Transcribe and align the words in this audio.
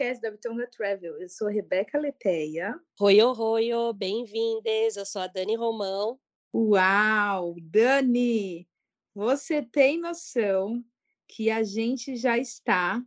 Podcast 0.00 0.22
da 0.22 0.30
Bitonga 0.30 0.66
Travel. 0.66 1.20
Eu 1.20 1.28
sou 1.28 1.46
Rebeca 1.48 1.98
Leteia. 1.98 2.74
Oi, 2.98 3.22
oi, 3.22 3.74
oi, 3.74 3.92
bem-vindas. 3.92 4.96
Eu 4.96 5.04
sou 5.04 5.20
a 5.20 5.26
Dani 5.26 5.54
Romão. 5.56 6.18
Uau, 6.54 7.54
Dani, 7.60 8.66
você 9.14 9.60
tem 9.60 10.00
noção 10.00 10.82
que 11.28 11.50
a 11.50 11.62
gente 11.62 12.16
já 12.16 12.38
está 12.38 13.04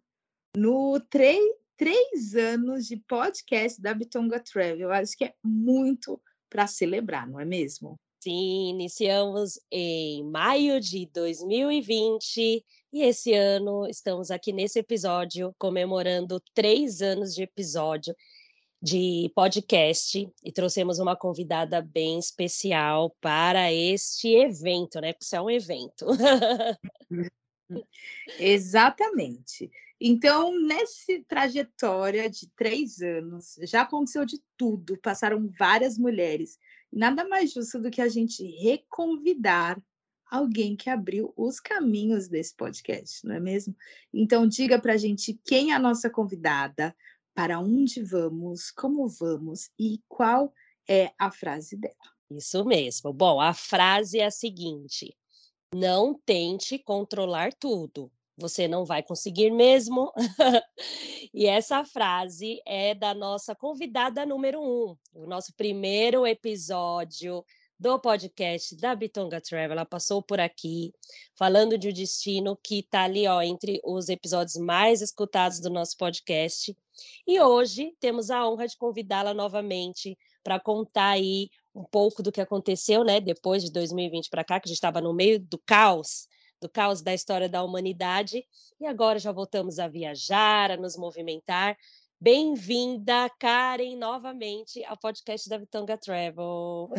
no 0.55 1.00
três, 1.09 1.44
três 1.76 2.36
anos 2.36 2.86
de 2.86 2.98
podcast 2.98 3.81
da 3.81 3.91
Bitonga 3.95 4.39
Travel. 4.39 4.81
Eu 4.81 4.91
acho 4.91 5.17
que 5.17 5.25
é 5.25 5.34
muito 5.44 6.22
para 6.48 6.67
celebrar, 6.67 7.28
não 7.28 7.39
é 7.39 7.45
mesmo? 7.45 7.95
Sim, 8.23 8.70
iniciamos 8.70 9.59
em 9.72 10.23
maio 10.30 10.80
de 10.80 11.08
2020 11.08 12.64
e 12.93 13.02
esse 13.02 13.33
ano 13.33 13.88
estamos 13.88 14.29
aqui 14.29 14.53
nesse 14.53 14.77
episódio 14.77 15.53
comemorando 15.57 16.39
três 16.53 17.02
anos 17.02 17.33
de 17.33 17.41
episódio 17.41 18.16
de 18.79 19.31
podcast 19.33 20.31
e 20.44 20.52
trouxemos 20.52 21.00
uma 21.00 21.16
convidada 21.16 21.81
bem 21.81 22.19
especial 22.19 23.09
para 23.19 23.73
este 23.73 24.27
evento, 24.27 25.02
né? 25.02 25.11
Porque 25.11 25.25
isso 25.25 25.35
é 25.35 25.41
um 25.41 25.50
evento. 25.50 26.05
Exatamente. 28.38 29.72
Então, 30.00 30.55
nessa 30.61 31.13
trajetória 31.28 32.30
de 32.30 32.47
três 32.55 33.02
anos, 33.02 33.55
já 33.63 33.81
aconteceu 33.81 34.23
de 34.23 34.39
tudo, 34.55 35.00
passaram 35.00 35.50
várias 35.57 35.97
mulheres. 35.97 36.59
Nada 36.91 37.28
mais 37.28 37.53
justo 37.53 37.80
do 37.80 37.89
que 37.89 38.02
a 38.02 38.09
gente 38.09 38.45
reconvidar 38.61 39.81
alguém 40.34 40.76
que 40.76 40.89
abriu 40.89 41.31
os 41.38 41.59
caminhos 41.59 42.28
desse 42.28 42.56
podcast, 42.56 43.23
não 43.23 43.36
é 43.36 43.39
mesmo? 43.39 43.76
Então, 44.12 44.48
diga 44.48 44.81
para 44.81 44.94
a 44.94 44.98
gente 44.98 45.40
quem 45.45 45.72
é 45.72 45.75
a 45.75 45.80
nossa 45.80 46.09
convidada, 46.09 46.95
para 47.36 47.59
onde 47.59 48.02
vamos, 48.02 48.72
como 48.72 49.08
vamos 49.08 49.70
e 49.78 50.02
qual 50.08 50.52
é 50.90 51.12
a 51.20 51.30
frase 51.30 51.78
dela. 51.78 51.94
Isso 52.31 52.66
mesmo. 52.66 53.14
Bom, 53.14 53.40
a 53.40 53.53
frase 53.53 54.20
é 54.20 54.25
a 54.25 54.31
seguinte: 54.31 55.16
não 55.72 56.20
tente 56.25 56.80
controlar 56.80 57.53
tudo. 57.53 58.12
Você 58.36 58.68
não 58.68 58.84
vai 58.86 59.03
conseguir 59.03 59.52
mesmo. 59.52 60.12
e 61.31 61.45
essa 61.45 61.86
frase 61.86 62.59
é 62.66 62.95
da 62.95 63.14
nossa 63.14 63.53
convidada 63.53 64.25
número 64.25 64.59
um, 64.59 64.97
o 65.14 65.28
nosso 65.28 65.53
primeiro 65.53 66.25
episódio 66.25 67.45
do 67.79 67.99
podcast 67.99 68.75
da 68.75 68.95
Bitonga 68.95 69.41
Travel. 69.41 69.71
Ela 69.71 69.85
passou 69.85 70.21
por 70.21 70.39
aqui 70.39 70.93
falando 71.38 71.77
de 71.77 71.89
um 71.89 71.93
destino 71.93 72.57
que 72.63 72.79
está 72.79 73.03
ali, 73.03 73.27
ó, 73.27 73.41
entre 73.41 73.81
os 73.83 74.09
episódios 74.09 74.55
mais 74.55 75.02
escutados 75.02 75.59
do 75.59 75.69
nosso 75.69 75.97
podcast. 75.97 76.75
E 77.27 77.39
hoje 77.41 77.95
temos 77.99 78.29
a 78.29 78.47
honra 78.47 78.67
de 78.67 78.77
convidá-la 78.77 79.33
novamente 79.33 80.17
para 80.44 80.59
contar 80.59 81.09
aí 81.09 81.49
um 81.73 81.83
pouco 81.83 82.21
do 82.21 82.31
que 82.31 82.41
aconteceu, 82.41 83.03
né, 83.03 83.19
depois 83.19 83.63
de 83.63 83.72
2020 83.72 84.29
para 84.29 84.44
cá, 84.44 84.59
que 84.59 84.67
a 84.67 84.69
gente 84.69 84.78
estava 84.78 85.01
no 85.01 85.13
meio 85.13 85.39
do 85.39 85.57
caos, 85.66 86.28
do 86.62 86.69
caos 86.69 87.01
da 87.01 87.13
história 87.13 87.50
da 87.50 87.63
humanidade, 87.63 88.45
e 88.79 88.85
agora 88.85 89.17
já 89.17 89.31
voltamos 89.31 89.79
a 89.79 89.88
viajar, 89.88 90.72
a 90.72 90.78
nos 90.78 90.95
movimentar. 90.95 91.75
Bem-vinda, 92.23 93.29
Karen, 93.38 93.97
novamente 93.97 94.81
ao 94.85 94.95
podcast 94.95 95.50
da 95.50 95.57
Vitonga 95.57 95.97
Travel. 95.97 96.89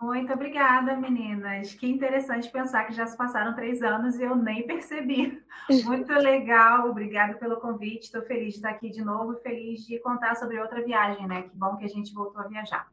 Muito 0.00 0.32
obrigada, 0.32 0.96
meninas. 0.96 1.74
Que 1.74 1.86
interessante 1.86 2.50
pensar 2.50 2.84
que 2.84 2.94
já 2.94 3.06
se 3.06 3.14
passaram 3.14 3.54
três 3.54 3.82
anos 3.82 4.16
e 4.16 4.22
eu 4.22 4.34
nem 4.34 4.66
percebi. 4.66 5.38
Muito 5.84 6.10
legal, 6.14 6.88
obrigada 6.88 7.34
pelo 7.34 7.60
convite. 7.60 8.04
Estou 8.04 8.22
feliz 8.22 8.54
de 8.54 8.60
estar 8.60 8.70
aqui 8.70 8.88
de 8.88 9.04
novo, 9.04 9.38
feliz 9.42 9.84
de 9.86 9.98
contar 9.98 10.34
sobre 10.34 10.58
outra 10.58 10.82
viagem, 10.82 11.28
né? 11.28 11.42
Que 11.42 11.54
bom 11.54 11.76
que 11.76 11.84
a 11.84 11.88
gente 11.88 12.14
voltou 12.14 12.40
a 12.40 12.48
viajar. 12.48 12.90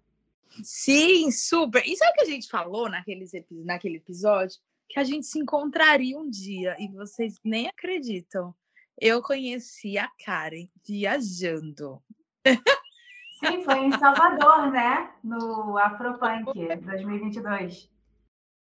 Sim, 0.61 1.31
super. 1.31 1.87
E 1.87 1.95
sabe 1.95 2.11
o 2.11 2.15
que 2.15 2.21
a 2.23 2.33
gente 2.33 2.49
falou 2.49 2.89
naqueles, 2.89 3.31
naquele 3.49 3.95
episódio? 3.95 4.59
Que 4.89 4.99
a 4.99 5.05
gente 5.05 5.25
se 5.25 5.39
encontraria 5.39 6.19
um 6.19 6.29
dia 6.29 6.75
e 6.77 6.89
vocês 6.89 7.39
nem 7.45 7.69
acreditam 7.69 8.53
eu 9.01 9.21
conheci 9.23 9.97
a 9.97 10.07
Karen 10.23 10.69
viajando. 10.87 12.01
Sim, 12.45 13.63
foi 13.63 13.79
em 13.79 13.91
Salvador, 13.97 14.71
né? 14.71 15.11
No 15.23 15.75
Afropunk 15.75 16.53
2022. 16.53 17.89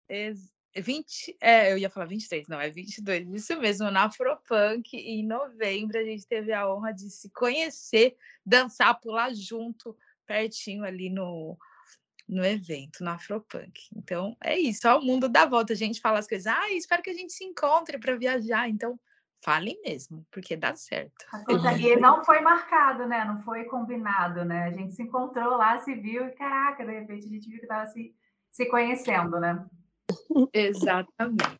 Ex 0.10 0.54
20, 0.76 1.38
é, 1.42 1.72
eu 1.72 1.78
ia 1.78 1.90
falar 1.90 2.06
23, 2.06 2.48
não, 2.48 2.60
é 2.60 2.70
22. 2.70 3.34
Isso 3.34 3.58
mesmo, 3.60 3.90
na 3.90 4.04
Afropunk, 4.04 4.96
em 4.96 5.26
novembro, 5.26 5.98
a 5.98 6.04
gente 6.04 6.28
teve 6.28 6.54
a 6.54 6.72
honra 6.72 6.94
de 6.94 7.10
se 7.10 7.32
conhecer, 7.32 8.16
dançar, 8.46 9.00
pular 9.00 9.34
junto, 9.34 9.98
pertinho 10.26 10.84
ali 10.84 11.10
no, 11.10 11.58
no 12.28 12.46
evento, 12.46 13.04
na 13.04 13.14
Afropunk. 13.16 13.80
Então, 13.96 14.36
é 14.44 14.60
isso, 14.60 14.88
ó, 14.88 15.00
o 15.00 15.02
mundo 15.02 15.28
dá 15.28 15.46
volta. 15.46 15.74
A 15.74 15.76
gente 15.76 16.00
fala 16.02 16.20
as 16.20 16.28
coisas, 16.28 16.46
ah, 16.46 16.72
espero 16.72 17.02
que 17.02 17.10
a 17.10 17.16
gente 17.16 17.34
se 17.34 17.44
encontre 17.44 17.98
para 17.98 18.16
viajar. 18.16 18.70
Então, 18.70 19.00
Falem 19.44 19.80
mesmo, 19.84 20.26
porque 20.32 20.56
dá 20.56 20.76
certo. 20.76 21.26
E 21.78 21.96
não 21.96 22.24
foi 22.26 22.42
marcado, 22.42 23.06
né? 23.06 23.24
Não 23.24 23.42
foi 23.44 23.66
combinado, 23.66 24.44
né? 24.44 24.64
A 24.64 24.72
gente 24.72 24.96
se 24.96 25.04
encontrou 25.04 25.58
lá, 25.58 25.80
se 25.80 25.94
viu 25.94 26.26
e, 26.26 26.32
caraca, 26.32 26.86
de 26.86 26.92
repente 26.92 27.28
a 27.28 27.30
gente 27.30 27.48
viu 27.48 27.60
que 27.60 27.66
estava 27.66 27.86
se, 27.88 28.16
se 28.52 28.66
conhecendo, 28.66 29.40
né? 29.40 29.66
Exatamente. 30.54 31.60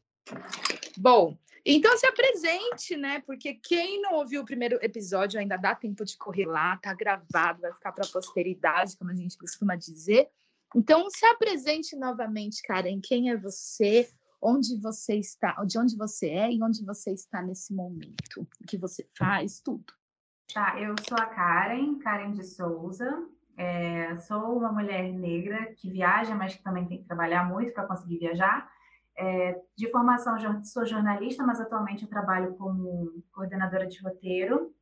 Bom, 0.98 1.38
então 1.66 1.96
se 1.98 2.08
apresente, 2.08 2.96
né? 2.96 3.22
Porque 3.26 3.54
quem 3.54 4.02
não 4.02 4.14
ouviu 4.14 4.42
o 4.42 4.46
primeiro 4.46 4.80
episódio 4.82 5.40
ainda 5.40 5.58
dá 5.58 5.76
tempo 5.76 6.04
de 6.04 6.18
correr 6.18 6.46
lá, 6.46 6.78
tá 6.78 6.94
gravado, 6.94 7.62
vai 7.62 7.74
ficar 7.74 7.92
para 7.92 8.06
a 8.06 8.10
posteridade, 8.10 8.98
como 8.98 9.12
a 9.12 9.16
gente 9.16 9.38
costuma 9.38 9.76
dizer. 9.76 10.30
Então 10.76 11.10
se 11.10 11.26
apresente 11.26 11.96
novamente, 11.96 12.62
Karen. 12.64 13.00
Quem 13.02 13.30
é 13.30 13.38
você? 13.38 14.10
Onde 14.42 14.80
você 14.80 15.16
está, 15.16 15.54
de 15.66 15.78
onde 15.78 15.98
você 15.98 16.30
é 16.30 16.52
e 16.52 16.62
onde 16.64 16.86
você 16.86 17.12
está 17.12 17.42
nesse 17.42 17.74
momento, 17.74 18.42
o 18.62 18.66
que 18.68 18.78
você 18.78 19.08
faz, 19.18 19.60
tudo. 19.60 19.86
Tá, 20.54 20.80
eu 20.80 20.96
sou 21.08 21.18
a 21.18 21.26
Karen, 21.26 22.00
Karen 22.00 22.32
de 22.32 22.44
Souza. 22.44 23.28
É, 23.58 24.16
sou 24.20 24.58
uma 24.58 24.72
mulher 24.72 25.12
negra 25.12 25.74
que 25.74 25.90
viaja, 25.90 26.36
mas 26.36 26.56
que 26.56 26.64
também 26.64 26.88
tem 26.88 27.00
que 27.00 27.08
trabalhar 27.08 27.44
muito 27.50 27.74
para 27.74 27.88
conseguir 27.88 28.20
viajar. 28.20 28.70
É, 29.18 29.60
de 29.76 29.90
formação, 29.92 30.38
sou 30.64 30.86
jornalista, 30.86 31.44
mas 31.44 31.60
atualmente 31.60 32.04
eu 32.04 32.10
trabalho 32.10 32.56
como 32.56 33.24
coordenadora 33.32 33.88
de 33.88 34.00
roteiro 34.02 34.74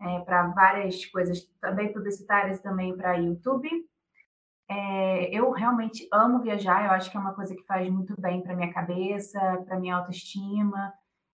é, 0.00 0.20
para 0.20 0.46
várias 0.48 1.04
coisas, 1.06 1.44
também 1.60 1.92
publicitárias, 1.92 2.60
também 2.60 2.96
para 2.96 3.16
YouTube. 3.16 3.68
É, 4.70 5.28
eu 5.36 5.50
realmente 5.50 6.06
amo 6.12 6.40
viajar, 6.40 6.84
eu 6.84 6.92
acho 6.92 7.10
que 7.10 7.16
é 7.16 7.20
uma 7.20 7.34
coisa 7.34 7.56
que 7.56 7.66
faz 7.66 7.90
muito 7.90 8.14
bem 8.20 8.40
para 8.40 8.54
minha 8.54 8.72
cabeça, 8.72 9.40
para 9.66 9.80
minha 9.80 9.96
autoestima, 9.96 10.92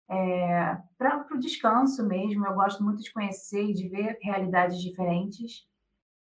é, 0.07 0.77
para 0.99 1.25
o 1.31 1.39
descanso 1.39 2.07
mesmo. 2.07 2.45
Eu 2.45 2.53
gosto 2.53 2.83
muito 2.83 3.01
de 3.01 3.11
conhecer 3.11 3.63
e 3.71 3.73
de 3.73 3.89
ver 3.89 4.19
realidades 4.21 4.79
diferentes. 4.79 5.65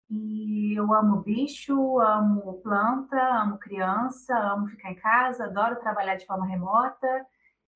E 0.09 0.73
eu 0.79 0.93
amo 0.93 1.21
bicho, 1.23 1.99
amo 1.99 2.61
planta, 2.61 3.17
amo 3.41 3.57
criança, 3.57 4.33
amo 4.37 4.67
ficar 4.67 4.91
em 4.91 4.95
casa, 4.95 5.45
adoro 5.45 5.81
trabalhar 5.81 6.15
de 6.15 6.25
forma 6.25 6.45
remota. 6.45 7.25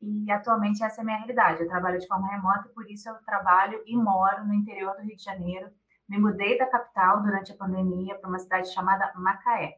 E 0.01 0.31
atualmente 0.31 0.81
essa 0.81 1.01
é 1.01 1.03
a 1.03 1.05
minha 1.05 1.17
realidade. 1.17 1.61
Eu 1.61 1.67
trabalho 1.67 1.99
de 1.99 2.07
forma 2.07 2.29
remota, 2.29 2.69
por 2.73 2.89
isso 2.89 3.09
eu 3.09 3.15
trabalho 3.25 3.81
e 3.85 3.97
moro 3.97 4.45
no 4.45 4.53
interior 4.53 4.95
do 4.95 5.01
Rio 5.01 5.17
de 5.17 5.23
Janeiro, 5.23 5.69
me 6.07 6.17
mudei 6.17 6.57
da 6.57 6.65
capital 6.65 7.21
durante 7.21 7.51
a 7.51 7.55
pandemia 7.55 8.15
para 8.15 8.29
uma 8.29 8.39
cidade 8.39 8.71
chamada 8.73 9.11
Macaé. 9.15 9.77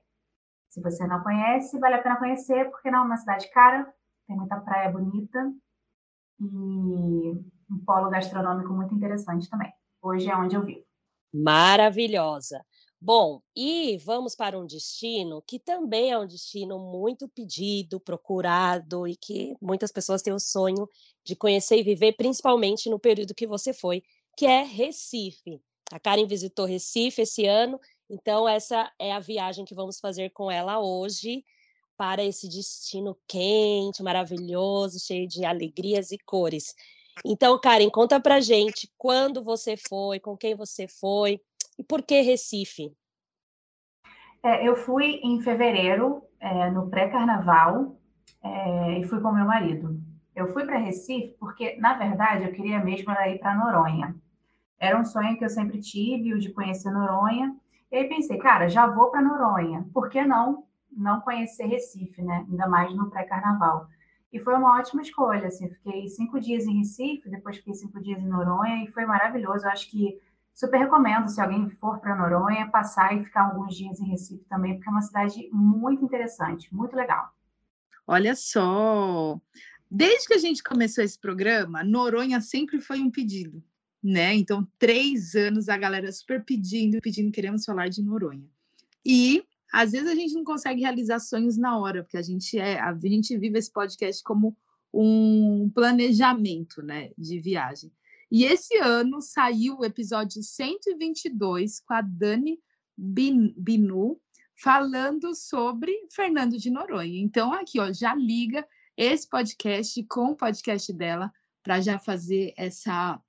Se 0.69 0.81
você 0.81 1.05
não 1.07 1.23
conhece, 1.23 1.79
vale 1.79 1.95
a 1.95 2.01
pena 2.01 2.17
conhecer, 2.17 2.69
porque 2.69 2.91
não 2.91 2.99
é 2.99 3.05
uma 3.05 3.17
cidade 3.17 3.49
cara, 3.51 3.91
tem 4.27 4.37
muita 4.37 4.59
praia 4.59 4.91
bonita 4.91 5.51
e 6.39 6.43
um 7.69 7.83
polo 7.85 8.09
gastronômico 8.09 8.71
muito 8.71 8.93
interessante 8.93 9.49
também. 9.49 9.71
Hoje 10.01 10.29
é 10.29 10.35
onde 10.35 10.55
eu 10.55 10.63
vivo. 10.63 10.85
Maravilhosa. 11.33 12.63
Bom, 13.01 13.41
e 13.55 13.97
vamos 13.99 14.35
para 14.35 14.59
um 14.59 14.65
destino 14.65 15.41
que 15.47 15.57
também 15.57 16.11
é 16.11 16.19
um 16.19 16.27
destino 16.27 16.77
muito 16.77 17.29
pedido, 17.29 17.99
procurado 17.99 19.07
e 19.07 19.15
que 19.15 19.55
muitas 19.61 19.91
pessoas 19.91 20.21
têm 20.21 20.33
o 20.33 20.39
sonho 20.39 20.87
de 21.23 21.35
conhecer 21.35 21.77
e 21.77 21.83
viver, 21.83 22.13
principalmente 22.13 22.89
no 22.89 22.99
período 22.99 23.33
que 23.33 23.47
você 23.47 23.73
foi, 23.73 24.03
que 24.35 24.45
é 24.45 24.63
Recife. 24.63 25.61
A 25.91 25.99
Karen 25.99 26.27
visitou 26.27 26.65
Recife 26.65 27.23
esse 27.23 27.45
ano, 27.45 27.79
então 28.09 28.47
essa 28.47 28.91
é 28.99 29.11
a 29.11 29.19
viagem 29.19 29.65
que 29.65 29.73
vamos 29.73 29.99
fazer 29.99 30.29
com 30.29 30.51
ela 30.51 30.79
hoje 30.79 31.43
para 31.97 32.23
esse 32.23 32.47
destino 32.47 33.17
quente, 33.27 34.01
maravilhoso, 34.01 34.99
cheio 34.99 35.27
de 35.27 35.43
alegrias 35.43 36.11
e 36.11 36.17
cores. 36.17 36.73
Então, 37.25 37.59
Karen, 37.59 37.89
conta 37.89 38.19
pra 38.19 38.39
gente 38.39 38.89
quando 38.97 39.43
você 39.43 39.75
foi, 39.75 40.19
com 40.19 40.37
quem 40.37 40.55
você 40.55 40.87
foi 40.87 41.41
e 41.77 41.83
por 41.83 42.01
que 42.01 42.21
Recife? 42.21 42.93
É, 44.41 44.65
eu 44.65 44.75
fui 44.75 45.19
em 45.23 45.41
fevereiro, 45.41 46.23
é, 46.39 46.69
no 46.71 46.89
pré-carnaval, 46.89 47.99
é, 48.41 48.99
e 48.99 49.03
fui 49.03 49.19
com 49.19 49.31
meu 49.31 49.45
marido. 49.45 49.99
Eu 50.33 50.53
fui 50.53 50.65
para 50.65 50.77
Recife 50.77 51.35
porque, 51.37 51.75
na 51.77 51.95
verdade, 51.95 52.45
eu 52.45 52.53
queria 52.53 52.79
mesmo 52.79 53.11
ir 53.11 53.39
para 53.39 53.55
Noronha. 53.55 54.15
Era 54.79 54.99
um 54.99 55.05
sonho 55.05 55.37
que 55.37 55.43
eu 55.43 55.49
sempre 55.49 55.79
tive, 55.79 56.33
o 56.33 56.39
de 56.39 56.51
conhecer 56.51 56.91
Noronha. 56.91 57.55
E 57.91 57.97
aí 57.97 58.07
pensei, 58.07 58.37
cara, 58.37 58.69
já 58.69 58.87
vou 58.87 59.09
para 59.11 59.21
Noronha. 59.21 59.85
Por 59.93 60.09
que 60.09 60.23
não 60.23 60.63
não 60.91 61.21
conhecer 61.21 61.65
Recife, 61.65 62.21
né? 62.21 62.45
Ainda 62.49 62.67
mais 62.67 62.93
no 62.95 63.09
pré-carnaval. 63.09 63.87
E 64.31 64.39
foi 64.39 64.53
uma 64.55 64.77
ótima 64.77 65.01
escolha, 65.01 65.47
assim. 65.47 65.69
Fiquei 65.69 66.07
cinco 66.07 66.39
dias 66.39 66.65
em 66.65 66.79
Recife, 66.79 67.29
depois 67.29 67.57
fiquei 67.57 67.73
cinco 67.73 67.99
dias 68.01 68.19
em 68.19 68.27
Noronha 68.27 68.83
e 68.83 68.91
foi 68.91 69.05
maravilhoso. 69.05 69.65
Eu 69.65 69.71
acho 69.71 69.89
que 69.89 70.19
super 70.53 70.77
recomendo, 70.77 71.29
se 71.29 71.41
alguém 71.41 71.69
for 71.69 71.99
para 71.99 72.15
Noronha, 72.15 72.69
passar 72.69 73.15
e 73.15 73.23
ficar 73.23 73.45
alguns 73.45 73.75
dias 73.75 73.99
em 73.99 74.09
Recife 74.09 74.43
também, 74.45 74.75
porque 74.75 74.89
é 74.89 74.91
uma 74.91 75.01
cidade 75.01 75.49
muito 75.51 76.03
interessante, 76.03 76.73
muito 76.73 76.95
legal. 76.95 77.29
Olha 78.05 78.35
só, 78.35 79.39
desde 79.89 80.27
que 80.27 80.33
a 80.33 80.39
gente 80.39 80.63
começou 80.63 81.03
esse 81.03 81.17
programa, 81.17 81.83
Noronha 81.83 82.41
sempre 82.41 82.81
foi 82.81 82.99
um 82.99 83.09
pedido, 83.09 83.63
né? 84.03 84.33
Então, 84.35 84.67
três 84.77 85.35
anos 85.35 85.69
a 85.69 85.77
galera 85.77 86.11
super 86.11 86.43
pedindo, 86.43 87.01
pedindo, 87.01 87.31
queremos 87.31 87.65
falar 87.65 87.89
de 87.89 88.01
Noronha. 88.01 88.47
E 89.05 89.43
às 89.71 89.91
vezes 89.91 90.07
a 90.07 90.15
gente 90.15 90.33
não 90.33 90.43
consegue 90.43 90.81
realizar 90.81 91.19
sonhos 91.19 91.57
na 91.57 91.77
hora, 91.77 92.03
porque 92.03 92.17
a 92.17 92.21
gente 92.21 92.57
é, 92.57 92.79
a 92.79 92.97
gente 93.01 93.37
vive 93.37 93.59
esse 93.59 93.71
podcast 93.71 94.23
como 94.23 94.57
um 94.93 95.69
planejamento, 95.73 96.81
né, 96.81 97.11
de 97.17 97.39
viagem. 97.39 97.91
E 98.31 98.45
esse 98.45 98.77
ano 98.77 99.21
saiu 99.21 99.79
o 99.79 99.85
episódio 99.85 100.41
122 100.41 101.79
com 101.79 101.93
a 101.93 102.01
Dani 102.01 102.59
Binu 102.97 104.19
falando 104.55 105.33
sobre 105.33 105.93
Fernando 106.11 106.57
de 106.57 106.69
Noronha. 106.69 107.19
Então 107.21 107.53
aqui, 107.53 107.79
ó, 107.79 107.91
já 107.91 108.13
liga 108.13 108.67
esse 108.97 109.27
podcast 109.27 110.03
com 110.03 110.31
o 110.31 110.35
podcast 110.35 110.91
dela 110.93 111.31
para 111.63 111.79
já 111.79 111.97
fazer 111.97 112.53
essa 112.57 113.19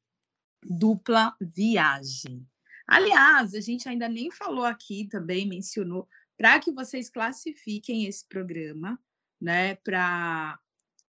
dupla 0.62 1.34
viagem. 1.40 2.46
Aliás, 2.86 3.54
a 3.54 3.60
gente 3.60 3.88
ainda 3.88 4.08
nem 4.08 4.30
falou 4.30 4.64
aqui 4.64 5.06
também, 5.08 5.46
mencionou 5.46 6.08
para 6.36 6.58
que 6.58 6.72
vocês 6.72 7.08
classifiquem 7.08 8.06
esse 8.06 8.26
programa, 8.26 8.98
né? 9.40 9.76
Para 9.76 10.58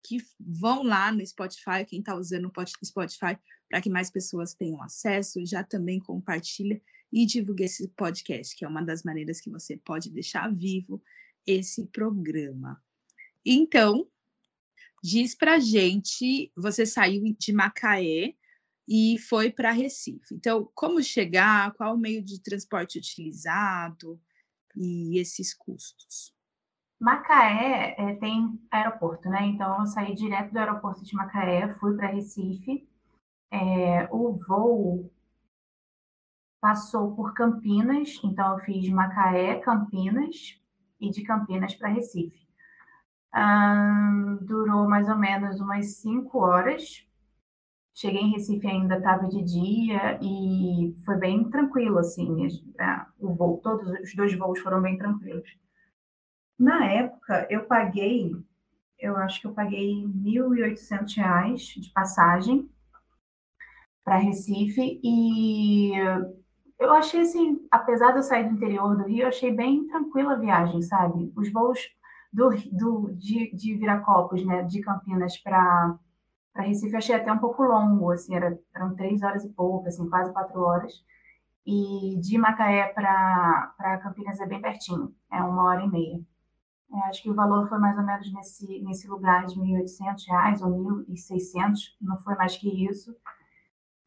que 0.04 0.18
vão 0.40 0.84
lá 0.84 1.12
no 1.12 1.26
Spotify, 1.26 1.86
quem 1.88 2.00
está 2.00 2.16
usando 2.16 2.52
o 2.56 2.86
Spotify, 2.86 3.38
para 3.70 3.82
que 3.82 3.90
mais 3.90 4.10
pessoas 4.10 4.54
tenham 4.54 4.82
acesso, 4.82 5.46
já 5.46 5.64
também 5.64 6.00
compartilha 6.00 6.82
e 7.12 7.26
divulgue 7.26 7.64
esse 7.64 7.88
podcast, 7.90 8.56
que 8.56 8.66
é 8.66 8.68
uma 8.68 8.82
das 8.82 9.04
maneiras 9.04 9.40
que 9.40 9.50
você 9.50 9.78
pode 9.78 10.10
deixar 10.10 10.54
vivo 10.54 11.02
esse 11.46 11.86
programa. 11.88 12.82
Então, 13.46 14.08
diz 15.04 15.36
para 15.36 15.60
gente, 15.60 16.52
você 16.56 16.86
saiu 16.86 17.24
de 17.38 17.54
Macaé 17.54 18.36
e 18.90 19.20
foi 19.20 19.52
para 19.52 19.72
Recife. 19.72 20.34
Então, 20.34 20.70
como 20.74 21.02
chegar? 21.04 21.72
Qual 21.74 21.94
o 21.94 22.00
meio 22.00 22.24
de 22.24 22.42
transporte 22.42 22.98
utilizado? 22.98 24.20
e 24.76 25.20
esses 25.20 25.54
custos? 25.54 26.34
Macaé 27.00 27.96
é, 27.98 28.16
tem 28.16 28.60
aeroporto, 28.72 29.30
né? 29.30 29.46
Então 29.46 29.80
eu 29.80 29.86
saí 29.86 30.14
direto 30.14 30.52
do 30.52 30.60
aeroporto 30.60 31.04
de 31.04 31.16
Macaé, 31.16 31.74
fui 31.76 31.96
para 31.96 32.08
Recife. 32.08 32.88
É, 33.52 34.08
o 34.12 34.38
voo 34.48 35.12
passou 36.62 37.16
por 37.16 37.34
Campinas, 37.34 38.20
então 38.24 38.54
eu 38.54 38.66
fiz 38.66 38.90
Macaé, 38.90 39.60
Campinas 39.60 40.60
e 41.00 41.10
de 41.10 41.24
Campinas 41.24 41.74
para 41.76 41.90
Recife. 41.90 42.48
durou 44.42 44.88
mais 44.88 45.08
ou 45.08 45.16
menos 45.16 45.60
umas 45.62 45.98
cinco 45.98 46.40
horas. 46.40 47.08
Cheguei 48.00 48.22
em 48.22 48.32
Recife 48.32 48.66
ainda 48.66 48.96
estava 48.96 49.28
de 49.28 49.44
dia 49.44 50.18
e 50.22 50.96
foi 51.04 51.18
bem 51.18 51.50
tranquilo, 51.50 52.00
assim, 52.00 52.48
o 53.20 53.34
voo, 53.36 53.58
todos 53.58 53.90
os 53.90 54.16
dois 54.16 54.34
voos 54.38 54.58
foram 54.60 54.82
bem 54.82 54.98
tranquilos. 54.98 55.50
Na 56.58 56.86
época, 56.86 57.46
eu 57.50 57.66
paguei, 57.66 58.32
eu 58.98 59.18
acho 59.18 59.42
que 59.42 59.48
eu 59.48 59.54
paguei 59.54 60.06
R$ 60.06 60.08
1.800 60.16 61.58
de 61.78 61.92
passagem 61.92 62.70
para 64.02 64.16
Recife 64.16 65.02
e 65.04 65.92
eu 66.80 66.94
achei 66.94 67.20
assim, 67.20 67.68
apesar 67.70 68.12
de 68.12 68.20
eu 68.20 68.24
sair 68.24 68.48
do 68.48 68.56
interior 68.56 68.96
do 68.96 69.10
Rio, 69.10 69.24
eu 69.24 69.28
achei 69.28 69.54
bem 69.54 69.86
tranquila 69.88 70.36
a 70.36 70.40
viagem, 70.40 70.82
sabe? 70.84 71.34
Os 71.36 71.52
voos 71.52 71.78
do, 72.32 72.50
do 72.72 73.14
de, 73.18 73.54
de 73.54 73.76
Viracopos, 73.76 74.46
né, 74.46 74.64
de 74.64 74.80
Campinas 74.80 75.38
para 75.38 76.00
para 76.54 76.64
Recife 76.64 76.96
achei 76.96 77.16
até 77.16 77.32
um 77.32 77.38
pouco 77.38 77.64
longo, 77.64 78.12
assim, 78.12 78.36
era, 78.36 78.58
eram 78.76 78.96
três 78.96 79.22
horas 79.22 79.44
e 79.44 79.50
pouco, 79.50 79.88
assim, 79.88 80.10
quase 80.10 80.32
quatro 80.34 80.62
horas. 80.62 80.94
E 81.66 82.18
de 82.20 82.38
Macaé 82.38 82.92
para 82.94 84.00
Campinas 84.02 84.40
é 84.40 84.46
bem 84.46 84.62
pertinho, 84.62 85.14
é 85.32 85.42
uma 85.42 85.64
hora 85.66 85.84
e 85.84 85.90
meia. 85.90 86.20
É, 86.92 87.10
acho 87.10 87.22
que 87.22 87.30
o 87.30 87.36
valor 87.36 87.70
foi 87.70 87.78
mais 87.78 87.98
ou 87.98 88.04
menos 88.04 88.34
nesse, 88.34 88.82
nesse 88.82 89.08
lugar 89.08 89.46
de 89.46 89.60
R$ 89.60 89.84
1.800 89.84 90.62
ou 90.62 91.00
R$ 91.00 91.06
1.600, 91.08 91.74
não 92.02 92.18
foi 92.20 92.36
mais 92.36 92.58
que 92.58 92.86
isso. 92.86 93.16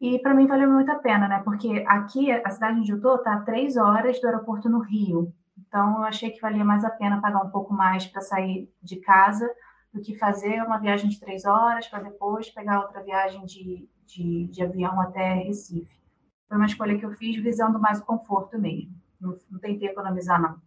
E 0.01 0.19
para 0.19 0.35
mim 0.35 0.49
valeu 0.49 0.69
muito 0.69 0.91
a 0.91 0.97
pena, 0.97 1.29
né? 1.29 1.41
Porque 1.45 1.85
aqui, 1.87 2.33
a 2.33 2.51
cidade 2.51 2.81
onde 2.81 2.91
eu 2.91 2.97
estou, 2.97 3.15
está 3.15 3.35
a 3.35 3.43
três 3.43 3.77
horas 3.77 4.21
do 4.21 4.27
aeroporto 4.27 4.69
no 4.69 4.81
Rio. 4.81 5.33
Então, 5.57 5.99
eu 5.99 6.03
achei 6.03 6.31
que 6.31 6.41
valia 6.41 6.65
mais 6.65 6.85
a 6.85 6.91
pena 6.91 7.21
pagar 7.21 7.45
um 7.45 7.51
pouco 7.51 7.73
mais 7.73 8.05
para 8.07 8.21
sair 8.21 8.69
de 8.83 8.97
casa 8.97 9.49
do 9.93 10.01
que 10.01 10.17
fazer 10.17 10.63
uma 10.63 10.79
viagem 10.79 11.11
de 11.11 11.21
três 11.21 11.45
horas 11.45 11.87
para 11.87 12.03
depois 12.03 12.49
pegar 12.51 12.81
outra 12.81 13.03
viagem 13.03 13.45
de, 13.45 13.89
de, 14.07 14.47
de, 14.47 14.63
avião 14.63 14.99
até 15.01 15.35
Recife. 15.35 16.01
Foi 16.49 16.57
uma 16.57 16.67
escolha 16.67 16.99
que 16.99 17.05
eu 17.05 17.13
fiz 17.13 17.43
visando 17.43 17.79
mais 17.79 18.01
o 18.01 18.05
conforto 18.05 18.59
mesmo. 18.59 18.95
Não, 19.21 19.37
não 19.51 19.61
tentei 19.61 19.89
economizar, 19.89 20.41
não. 20.41 20.61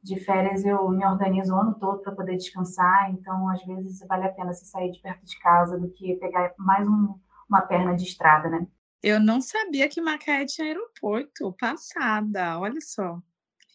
De 0.00 0.18
férias 0.20 0.64
eu 0.64 0.88
me 0.90 1.04
organizo 1.04 1.52
o 1.52 1.58
ano 1.58 1.74
todo 1.74 2.00
para 2.02 2.12
poder 2.12 2.36
descansar, 2.36 3.10
então 3.10 3.48
às 3.48 3.64
vezes 3.64 3.98
vale 4.06 4.24
a 4.24 4.32
pena 4.32 4.52
se 4.52 4.64
sair 4.64 4.92
de 4.92 5.00
perto 5.00 5.26
de 5.26 5.38
casa 5.40 5.76
do 5.76 5.88
que 5.90 6.14
pegar 6.16 6.54
mais 6.56 6.86
um, 6.86 7.18
uma 7.48 7.62
perna 7.62 7.96
de 7.96 8.04
estrada, 8.04 8.48
né? 8.48 8.66
Eu 9.02 9.20
não 9.20 9.40
sabia 9.40 9.88
que 9.88 10.00
Macaé 10.00 10.44
tinha 10.44 10.68
aeroporto. 10.68 11.54
Passada, 11.58 12.58
olha 12.58 12.80
só. 12.80 13.20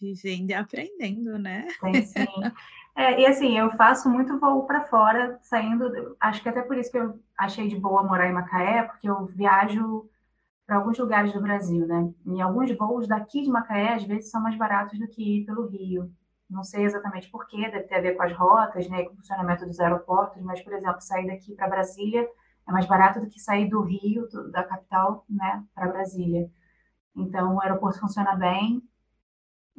Vivendo 0.01 0.49
e 0.49 0.53
aprendendo, 0.53 1.37
né? 1.37 1.67
Sim, 1.79 2.01
sim. 2.01 2.25
É, 2.95 3.19
e 3.21 3.25
assim, 3.25 3.57
eu 3.57 3.71
faço 3.71 4.09
muito 4.09 4.39
voo 4.39 4.65
para 4.67 4.85
fora, 4.85 5.39
saindo. 5.41 6.15
Acho 6.19 6.41
que 6.43 6.49
até 6.49 6.61
por 6.61 6.77
isso 6.77 6.91
que 6.91 6.97
eu 6.97 7.19
achei 7.37 7.67
de 7.67 7.75
boa 7.79 8.03
morar 8.03 8.27
em 8.29 8.33
Macaé, 8.33 8.83
porque 8.83 9.09
eu 9.09 9.25
viajo 9.25 10.07
para 10.65 10.77
alguns 10.77 10.97
lugares 10.99 11.33
do 11.33 11.41
Brasil, 11.41 11.87
né? 11.87 12.13
E 12.25 12.41
alguns 12.41 12.71
voos 12.77 13.07
daqui 13.07 13.43
de 13.43 13.49
Macaé, 13.49 13.95
às 13.95 14.03
vezes, 14.03 14.31
são 14.31 14.41
mais 14.41 14.57
baratos 14.57 14.99
do 14.99 15.07
que 15.07 15.39
ir 15.41 15.45
pelo 15.45 15.67
Rio. 15.67 16.11
Não 16.49 16.63
sei 16.63 16.85
exatamente 16.85 17.29
por 17.31 17.47
quê, 17.47 17.69
deve 17.71 17.83
ter 17.83 17.95
a 17.95 18.01
ver 18.01 18.15
com 18.15 18.23
as 18.23 18.33
rotas, 18.33 18.87
né, 18.89 19.03
com 19.05 19.13
o 19.13 19.17
funcionamento 19.17 19.65
dos 19.65 19.79
aeroportos, 19.79 20.41
mas, 20.43 20.61
por 20.61 20.73
exemplo, 20.73 21.01
sair 21.01 21.27
daqui 21.27 21.55
para 21.55 21.69
Brasília 21.69 22.27
é 22.67 22.71
mais 22.71 22.85
barato 22.85 23.19
do 23.19 23.27
que 23.29 23.39
sair 23.39 23.67
do 23.69 23.81
Rio, 23.81 24.27
da 24.51 24.63
capital, 24.63 25.25
né, 25.29 25.63
para 25.75 25.87
Brasília. 25.87 26.49
Então, 27.15 27.55
o 27.55 27.61
aeroporto 27.61 27.99
funciona 27.99 28.35
bem, 28.35 28.81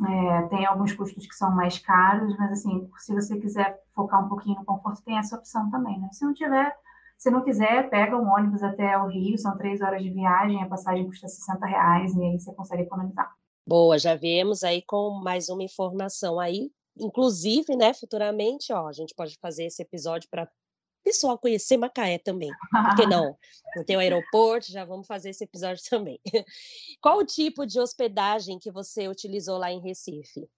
é, 0.02 0.42
tem 0.48 0.66
alguns 0.66 0.92
custos 0.92 1.26
que 1.26 1.34
são 1.34 1.54
mais 1.54 1.78
caros, 1.78 2.36
mas 2.36 2.52
assim, 2.52 2.88
se 2.98 3.14
você 3.14 3.38
quiser 3.38 3.80
focar 3.94 4.24
um 4.24 4.28
pouquinho 4.28 4.58
no 4.58 4.64
conforto, 4.64 5.02
tem 5.04 5.18
essa 5.18 5.36
opção 5.36 5.70
também, 5.70 6.00
né? 6.00 6.08
Se 6.12 6.24
não 6.24 6.34
tiver, 6.34 6.76
se 7.16 7.30
não 7.30 7.44
quiser, 7.44 7.88
pega 7.88 8.16
um 8.16 8.28
ônibus 8.28 8.62
até 8.62 8.98
o 8.98 9.06
Rio, 9.06 9.38
são 9.38 9.56
três 9.56 9.80
horas 9.80 10.02
de 10.02 10.10
viagem, 10.10 10.62
a 10.62 10.68
passagem 10.68 11.06
custa 11.06 11.28
60 11.28 11.66
reais 11.66 12.14
e 12.14 12.22
aí 12.22 12.38
você 12.38 12.52
consegue 12.54 12.82
economizar. 12.82 13.32
Boa, 13.66 13.98
já 13.98 14.14
viemos 14.14 14.64
aí 14.64 14.82
com 14.82 15.20
mais 15.22 15.48
uma 15.48 15.62
informação 15.62 16.40
aí, 16.40 16.70
inclusive, 16.98 17.76
né, 17.76 17.94
futuramente, 17.94 18.72
ó, 18.72 18.88
a 18.88 18.92
gente 18.92 19.14
pode 19.14 19.38
fazer 19.40 19.64
esse 19.64 19.80
episódio 19.80 20.28
para 20.28 20.48
pessoal 21.04 21.38
conhecer 21.38 21.76
Macaé 21.76 22.18
também. 22.18 22.50
Por 22.70 22.96
que 22.96 23.06
não? 23.06 23.36
Não 23.76 23.84
tem 23.84 23.96
o 23.96 24.00
aeroporto, 24.00 24.72
já 24.72 24.84
vamos 24.84 25.06
fazer 25.06 25.30
esse 25.30 25.44
episódio 25.44 25.82
também. 25.88 26.18
Qual 27.00 27.18
o 27.18 27.26
tipo 27.26 27.66
de 27.66 27.78
hospedagem 27.78 28.58
que 28.58 28.70
você 28.70 29.06
utilizou 29.06 29.58
lá 29.58 29.70
em 29.70 29.80
Recife? 29.80 30.48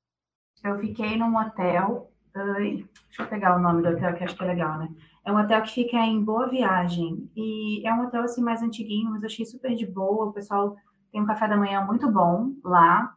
Eu 0.64 0.78
fiquei 0.78 1.16
num 1.16 1.36
hotel. 1.36 2.10
deixa 2.32 3.22
eu 3.22 3.28
pegar 3.28 3.56
o 3.56 3.60
nome 3.60 3.82
do 3.82 3.88
hotel 3.88 4.14
que 4.14 4.24
acho 4.24 4.36
que 4.36 4.44
é 4.44 4.46
legal, 4.46 4.78
né? 4.78 4.88
É 5.24 5.32
um 5.32 5.38
hotel 5.38 5.60
que 5.62 5.72
fica 5.72 5.96
em 5.96 6.22
Boa 6.22 6.48
Viagem. 6.48 7.28
E 7.34 7.86
é 7.86 7.92
um 7.92 8.06
hotel 8.06 8.22
assim 8.22 8.42
mais 8.42 8.62
antiguinho, 8.62 9.10
mas 9.10 9.22
eu 9.22 9.26
achei 9.26 9.44
super 9.44 9.74
de 9.74 9.84
boa. 9.84 10.26
O 10.26 10.32
pessoal 10.32 10.76
tem 11.10 11.20
um 11.20 11.26
café 11.26 11.48
da 11.48 11.56
manhã 11.56 11.84
muito 11.84 12.10
bom 12.10 12.52
lá. 12.64 13.15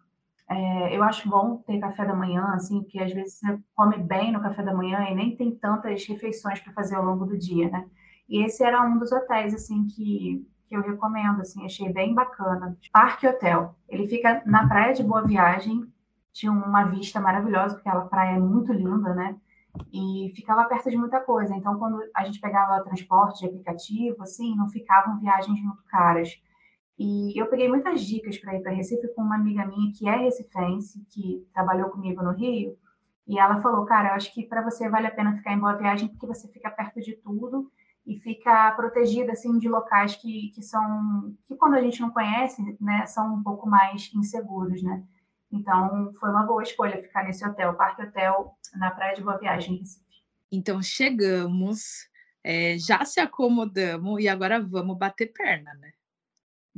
É, 0.50 0.98
eu 0.98 1.04
acho 1.04 1.30
bom 1.30 1.58
ter 1.58 1.80
café 1.80 2.04
da 2.06 2.16
manhã, 2.16 2.44
assim, 2.56 2.82
porque 2.82 3.00
às 3.00 3.14
vezes 3.14 3.36
você 3.36 3.60
come 3.76 3.98
bem 4.00 4.32
no 4.32 4.42
café 4.42 4.64
da 4.64 4.74
manhã 4.74 5.08
e 5.10 5.14
nem 5.14 5.36
tem 5.36 5.54
tantas 5.56 6.04
refeições 6.08 6.60
para 6.60 6.74
fazer 6.74 6.96
ao 6.96 7.06
longo 7.06 7.26
do 7.26 7.38
dia, 7.38 7.70
né? 7.70 7.86
E 8.28 8.44
esse 8.44 8.64
era 8.64 8.82
um 8.84 8.98
dos 8.98 9.12
hotéis, 9.12 9.54
assim, 9.54 9.86
que, 9.86 10.48
que 10.68 10.76
eu 10.76 10.82
recomendo, 10.82 11.42
assim, 11.42 11.66
achei 11.66 11.92
bem 11.94 12.16
bacana. 12.16 12.76
Parque 12.92 13.28
Hotel. 13.28 13.76
Ele 13.88 14.08
fica 14.08 14.42
na 14.46 14.68
praia 14.68 14.94
de 14.94 15.04
Boa 15.04 15.22
Viagem, 15.22 15.86
tinha 16.34 16.52
uma 16.52 16.84
vista 16.86 17.20
maravilhosa, 17.20 17.76
porque 17.76 17.90
aquela 17.90 18.06
praia 18.06 18.36
é 18.36 18.40
muito 18.40 18.74
linda, 18.74 19.14
né? 19.14 19.36
E 19.94 20.32
ficava 20.36 20.66
perto 20.66 20.90
de 20.90 20.98
muita 20.98 21.20
coisa. 21.20 21.56
Então, 21.56 21.78
quando 21.78 22.02
a 22.16 22.24
gente 22.24 22.40
pegava 22.40 22.84
transporte 22.84 23.40
de 23.40 23.46
aplicativo, 23.46 24.24
assim, 24.24 24.56
não 24.56 24.68
ficavam 24.68 25.20
viagens 25.20 25.62
muito 25.62 25.84
caras. 25.84 26.40
E 27.00 27.40
eu 27.42 27.48
peguei 27.48 27.70
muitas 27.70 28.02
dicas 28.02 28.38
para 28.38 28.56
ir 28.56 28.62
para 28.62 28.74
Recife 28.74 29.08
com 29.16 29.22
uma 29.22 29.36
amiga 29.36 29.66
minha 29.66 29.94
que 29.94 30.06
é 30.06 30.18
recifense, 30.18 31.02
que 31.10 31.48
trabalhou 31.54 31.90
comigo 31.90 32.22
no 32.22 32.34
Rio. 32.34 32.78
E 33.26 33.40
ela 33.40 33.62
falou, 33.62 33.86
cara, 33.86 34.10
eu 34.10 34.14
acho 34.16 34.34
que 34.34 34.44
para 34.44 34.62
você 34.62 34.90
vale 34.90 35.08
a 35.08 35.12
pena 35.12 35.38
ficar 35.38 35.54
em 35.54 35.60
Boa 35.60 35.78
Viagem 35.78 36.10
porque 36.10 36.28
você 36.28 36.50
fica 36.50 36.70
perto 36.70 37.00
de 37.00 37.14
tudo 37.14 37.72
e 38.06 38.20
fica 38.20 38.72
protegida 38.74 39.32
assim 39.32 39.58
de 39.58 39.70
locais 39.70 40.16
que, 40.16 40.52
que 40.54 40.62
são 40.62 41.34
que 41.48 41.56
quando 41.56 41.76
a 41.76 41.82
gente 41.82 42.02
não 42.02 42.10
conhece, 42.10 42.62
né, 42.82 43.06
são 43.06 43.36
um 43.36 43.44
pouco 43.44 43.70
mais 43.70 44.12
inseguros, 44.14 44.84
né? 44.84 45.02
Então 45.52 46.12
foi 46.20 46.30
uma 46.32 46.44
boa 46.44 46.64
escolha 46.64 47.02
ficar 47.02 47.24
nesse 47.24 47.48
hotel, 47.48 47.76
Parque 47.76 48.02
Hotel 48.02 48.58
na 48.76 48.92
Praia 48.92 49.16
de 49.16 49.24
Boa 49.24 49.38
Viagem, 49.38 49.76
em 49.76 49.80
Recife. 49.80 50.06
Então 50.52 50.82
chegamos, 50.82 52.10
é, 52.44 52.78
já 52.78 53.06
se 53.06 53.22
acomodamos 53.22 54.22
e 54.22 54.28
agora 54.28 54.60
vamos 54.60 54.98
bater 54.98 55.32
perna, 55.32 55.74
né? 55.76 55.92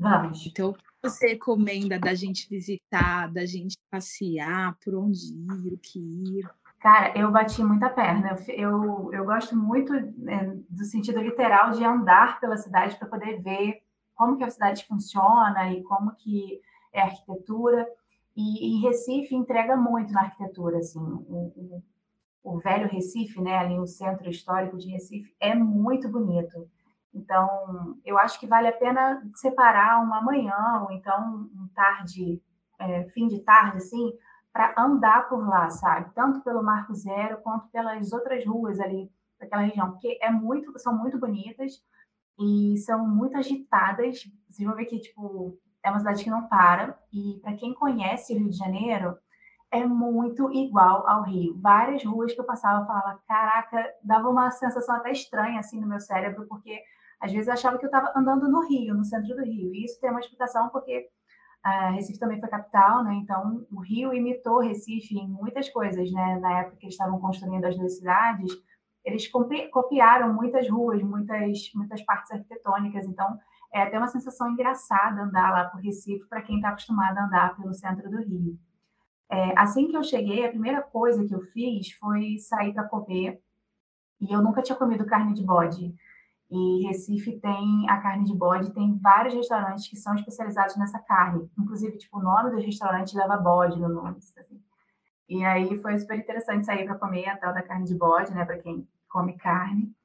Vamos. 0.02 0.48
Então, 0.48 0.72
o 0.72 0.74
que 0.74 0.82
você 1.04 1.28
recomenda 1.28 2.00
da 2.00 2.16
gente 2.16 2.50
visitar, 2.50 3.32
da 3.32 3.46
gente 3.46 3.78
passear, 3.92 4.76
por 4.84 4.96
onde 4.96 5.20
ir, 5.32 5.74
o 5.74 5.78
que 5.78 6.00
ir? 6.00 6.50
Cara, 6.80 7.16
eu 7.16 7.32
bati 7.32 7.64
muita 7.64 7.88
perna. 7.88 8.36
Eu, 8.48 9.14
eu 9.14 9.24
gosto 9.24 9.56
muito 9.56 9.94
né, 9.94 10.58
do 10.68 10.84
sentido 10.86 11.22
literal 11.22 11.70
de 11.74 11.86
andar 11.86 12.40
pela 12.40 12.58
cidade 12.58 12.96
para 12.96 13.08
poder 13.08 13.44
ver 13.44 13.84
como 14.16 14.38
que 14.38 14.44
a 14.44 14.50
cidade 14.50 14.88
funciona 14.88 15.72
e 15.72 15.84
como 15.84 16.16
que 16.16 16.60
é 16.92 17.02
a 17.02 17.06
arquitetura. 17.06 17.88
E, 18.36 18.80
e 18.80 18.82
Recife 18.82 19.36
entrega 19.36 19.78
muito 19.78 20.12
na 20.12 20.22
arquitetura, 20.22 20.80
assim. 20.80 21.00
O, 21.00 21.54
o, 21.56 21.84
o 22.44 22.58
velho 22.58 22.90
Recife, 22.90 23.40
né, 23.40 23.56
ali 23.60 23.78
o 23.78 23.86
centro 23.86 24.28
histórico 24.32 24.80
de 24.80 24.90
Recife, 24.90 25.32
é 25.40 25.54
muito 25.54 26.10
bonito. 26.10 26.68
Então, 27.14 27.98
eu 28.06 28.18
acho 28.18 28.40
que 28.40 28.48
vale 28.48 28.68
a 28.68 28.78
pena 28.78 29.22
separar 29.36 30.02
uma 30.02 30.22
manhã 30.22 30.82
ou 30.84 30.92
então 30.92 31.50
um 31.54 31.68
tarde, 31.76 32.42
é, 32.80 33.04
fim 33.10 33.28
de 33.28 33.40
tarde, 33.42 33.78
assim, 33.78 34.14
para 34.54 34.74
andar 34.78 35.28
por 35.30 35.48
lá, 35.48 35.70
sabe? 35.70 36.12
Tanto 36.14 36.42
pelo 36.42 36.64
Marco 36.64 36.94
Zero 36.94 37.42
quanto 37.42 37.68
pelas 37.70 38.12
outras 38.14 38.46
ruas 38.46 38.80
ali 38.80 39.12
daquela 39.40 39.64
região, 39.64 39.92
porque 39.92 40.18
é 40.22 40.30
muito, 40.30 40.78
são 40.80 40.98
muito 40.98 41.20
bonitas 41.20 41.84
e 42.40 42.78
são 42.78 43.08
muito 43.08 43.38
agitadas. 43.38 44.24
Vocês 44.50 44.68
vão 44.68 44.76
ver 44.76 44.86
que 44.86 45.00
tipo 45.00 45.58
é 45.84 45.90
uma 45.90 46.00
cidade 46.00 46.24
que 46.24 46.30
não 46.30 46.48
para 46.48 46.98
e 47.12 47.40
para 47.42 47.56
quem 47.56 47.74
conhece 47.74 48.34
o 48.34 48.38
Rio 48.38 48.50
de 48.50 48.58
Janeiro 48.58 49.18
é 49.72 49.86
muito 49.86 50.52
igual 50.52 51.08
ao 51.08 51.24
Rio. 51.24 51.58
Várias 51.60 52.04
ruas 52.04 52.34
que 52.34 52.40
eu 52.40 52.46
passava 52.46 52.82
eu 52.82 52.86
falava, 52.86 53.20
caraca, 53.26 53.90
dava 54.04 54.30
uma 54.30 54.52
sensação 54.52 54.96
até 54.96 55.12
estranha 55.12 55.60
assim 55.60 55.80
no 55.80 55.88
meu 55.88 56.00
cérebro, 56.00 56.46
porque 56.48 56.84
às 57.22 57.32
vezes 57.32 57.48
eu 57.48 57.54
achava 57.54 57.78
que 57.78 57.86
eu 57.86 57.90
estava 57.90 58.12
andando 58.16 58.50
no 58.50 58.68
Rio, 58.68 58.96
no 58.96 59.06
centro 59.06 59.36
do 59.36 59.44
Rio. 59.44 59.74
E 59.74 59.86
isso 59.86 60.00
tem 60.02 60.10
uma 60.10 60.20
explicação 60.20 60.70
porque 60.70 61.08
ah, 61.64 61.92
Recife 61.92 62.20
também 62.20 62.40
foi 62.40 62.50
capital, 62.50 63.04
né? 63.04 63.14
Então, 63.16 63.66
o 63.72 63.80
Rio 63.82 64.14
imitou 64.14 64.60
Recife 64.60 65.16
em 65.16 65.28
muitas 65.28 65.70
coisas, 65.70 66.12
né? 66.12 66.40
Na 66.40 66.60
época 66.62 66.78
que 66.78 66.86
eles 66.86 66.96
estavam 66.96 67.20
construindo 67.20 67.66
as 67.66 67.78
duas 67.78 67.98
cidades, 67.98 68.52
eles 69.06 69.28
copi- 69.28 69.70
copiaram 69.70 70.34
muitas 70.34 70.68
ruas, 70.70 71.02
muitas, 71.04 71.72
muitas 71.76 72.02
partes 72.04 72.32
arquitetônicas. 72.32 73.06
Então, 73.06 73.38
é 73.74 73.84
até 73.84 73.98
uma 73.98 74.08
sensação 74.08 74.50
engraçada 74.52 75.22
andar 75.22 75.52
lá 75.52 75.66
por 75.66 75.80
Recife 75.82 76.28
para 76.28 76.42
quem 76.42 76.56
está 76.58 76.70
acostumado 76.70 77.18
a 77.18 77.26
andar 77.26 77.56
pelo 77.56 77.74
centro 77.74 78.10
do 78.10 78.18
Rio. 78.18 78.58
É, 79.30 79.58
assim 79.58 79.88
que 79.88 79.96
eu 79.96 80.04
cheguei, 80.04 80.46
a 80.46 80.50
primeira 80.50 80.82
coisa 80.82 81.26
que 81.26 81.34
eu 81.34 81.42
fiz 81.42 81.92
foi 81.94 82.38
sair 82.38 82.74
para 82.74 82.84
comer. 82.84 83.40
E 84.20 84.32
eu 84.34 84.42
nunca 84.42 84.62
tinha 84.62 84.76
comido 84.76 85.06
carne 85.06 85.34
de 85.34 85.44
bode. 85.44 85.96
E 86.52 86.86
Recife 86.86 87.40
tem 87.40 87.90
a 87.90 87.98
carne 88.02 88.26
de 88.26 88.36
bode, 88.36 88.74
tem 88.74 88.98
vários 88.98 89.34
restaurantes 89.34 89.88
que 89.88 89.96
são 89.96 90.14
especializados 90.16 90.76
nessa 90.76 91.00
carne. 91.00 91.50
Inclusive, 91.58 91.98
tipo, 91.98 92.20
o 92.20 92.22
nome 92.22 92.52
dos 92.52 92.66
restaurantes 92.66 93.14
leva 93.14 93.38
bode 93.38 93.80
no 93.80 93.88
nome. 93.88 94.18
Assim. 94.18 94.62
E 95.30 95.46
aí 95.46 95.82
foi 95.82 95.98
super 95.98 96.20
interessante 96.20 96.66
sair 96.66 96.84
para 96.84 96.96
comer 96.96 97.30
a 97.30 97.38
tal 97.38 97.54
da 97.54 97.62
carne 97.62 97.86
de 97.86 97.96
bode, 97.96 98.34
né, 98.34 98.44
para 98.44 98.58
quem 98.58 98.86
come 99.08 99.38
carne. 99.38 99.96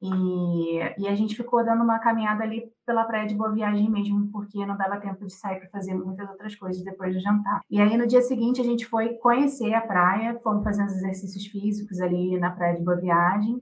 E, 0.00 0.78
e 0.98 1.08
a 1.08 1.14
gente 1.16 1.36
ficou 1.36 1.64
dando 1.64 1.82
uma 1.82 1.98
caminhada 1.98 2.44
ali 2.44 2.72
pela 2.86 3.04
praia 3.04 3.26
de 3.26 3.34
Boa 3.34 3.52
Viagem 3.52 3.90
mesmo, 3.90 4.30
porque 4.32 4.64
não 4.64 4.76
dava 4.76 5.00
tempo 5.00 5.24
de 5.24 5.32
sair 5.32 5.58
para 5.58 5.68
fazer 5.68 5.94
muitas 5.94 6.28
outras 6.28 6.54
coisas 6.54 6.82
depois 6.84 7.12
do 7.12 7.20
jantar. 7.20 7.60
E 7.68 7.80
aí 7.80 7.96
no 7.96 8.06
dia 8.06 8.22
seguinte 8.22 8.60
a 8.60 8.64
gente 8.64 8.86
foi 8.86 9.14
conhecer 9.14 9.74
a 9.74 9.80
praia, 9.80 10.38
fomos 10.44 10.62
fazer 10.62 10.84
uns 10.84 10.92
exercícios 10.92 11.46
físicos 11.46 12.00
ali 12.00 12.38
na 12.38 12.50
praia 12.50 12.76
de 12.76 12.84
Boa 12.84 12.96
Viagem. 12.96 13.60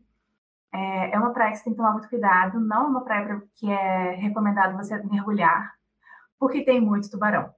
É, 0.72 1.14
é 1.14 1.18
uma 1.18 1.32
praia 1.32 1.52
que 1.52 1.58
você 1.58 1.64
tem 1.64 1.72
que 1.72 1.76
tomar 1.78 1.92
muito 1.92 2.08
cuidado, 2.08 2.60
não 2.60 2.84
é 2.84 2.88
uma 2.88 3.04
praia 3.04 3.26
pra- 3.26 3.42
que 3.56 3.70
é 3.70 4.12
recomendado 4.14 4.76
você 4.76 4.96
mergulhar, 5.04 5.72
porque 6.38 6.64
tem 6.64 6.80
muito 6.80 7.10
tubarão. 7.10 7.54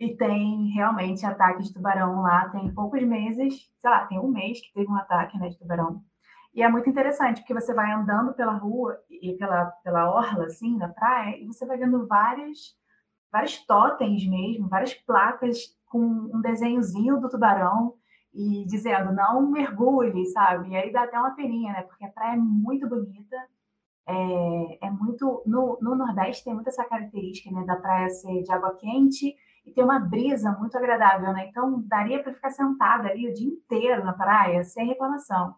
E 0.00 0.16
tem 0.16 0.68
realmente 0.74 1.26
ataque 1.26 1.62
de 1.62 1.72
tubarão 1.74 2.22
lá, 2.22 2.48
tem 2.50 2.72
poucos 2.74 3.02
meses, 3.02 3.70
sei 3.80 3.90
lá, 3.90 4.06
tem 4.06 4.18
um 4.18 4.28
mês 4.28 4.60
que 4.60 4.72
teve 4.74 4.90
um 4.90 4.96
ataque 4.96 5.38
né, 5.38 5.48
de 5.50 5.58
tubarão. 5.58 6.02
E 6.54 6.62
é 6.62 6.68
muito 6.68 6.88
interessante, 6.90 7.40
porque 7.42 7.54
você 7.54 7.74
vai 7.74 7.92
andando 7.92 8.34
pela 8.34 8.52
rua 8.54 8.98
e 9.10 9.34
pela, 9.34 9.66
pela 9.84 10.10
orla, 10.10 10.46
assim, 10.46 10.78
da 10.78 10.88
praia, 10.88 11.36
e 11.38 11.46
você 11.46 11.66
vai 11.66 11.78
vendo 11.78 12.06
várias, 12.08 12.76
vários 13.32 13.58
totens 13.66 14.26
mesmo, 14.28 14.68
várias 14.68 14.94
placas 14.94 15.58
com 15.86 16.00
um 16.02 16.40
desenhozinho 16.40 17.20
do 17.20 17.28
tubarão 17.28 17.94
e 18.32 18.64
dizendo, 18.66 19.12
não 19.12 19.50
mergulhe, 19.50 20.26
sabe? 20.26 20.70
E 20.70 20.76
aí 20.76 20.92
dá 20.92 21.02
até 21.02 21.18
uma 21.18 21.34
peninha, 21.34 21.72
né? 21.72 21.82
Porque 21.82 22.04
a 22.04 22.10
praia 22.10 22.34
é 22.34 22.38
muito 22.38 22.88
bonita, 22.88 23.36
é, 24.06 24.86
é 24.86 24.90
muito... 24.90 25.42
No, 25.46 25.78
no 25.80 25.96
Nordeste 25.96 26.44
tem 26.44 26.54
muito 26.54 26.68
essa 26.68 26.84
característica, 26.84 27.50
né? 27.50 27.64
Da 27.64 27.76
praia 27.76 28.08
ser 28.10 28.42
de 28.42 28.52
água 28.52 28.76
quente 28.76 29.34
e 29.66 29.72
ter 29.72 29.82
uma 29.82 29.98
brisa 29.98 30.52
muito 30.52 30.76
agradável, 30.76 31.32
né? 31.32 31.46
Então, 31.48 31.82
daria 31.86 32.22
para 32.22 32.32
ficar 32.32 32.50
sentada 32.50 33.08
ali 33.08 33.28
o 33.28 33.34
dia 33.34 33.48
inteiro 33.48 34.04
na 34.04 34.12
praia, 34.12 34.64
sem 34.64 34.86
reclamação. 34.86 35.54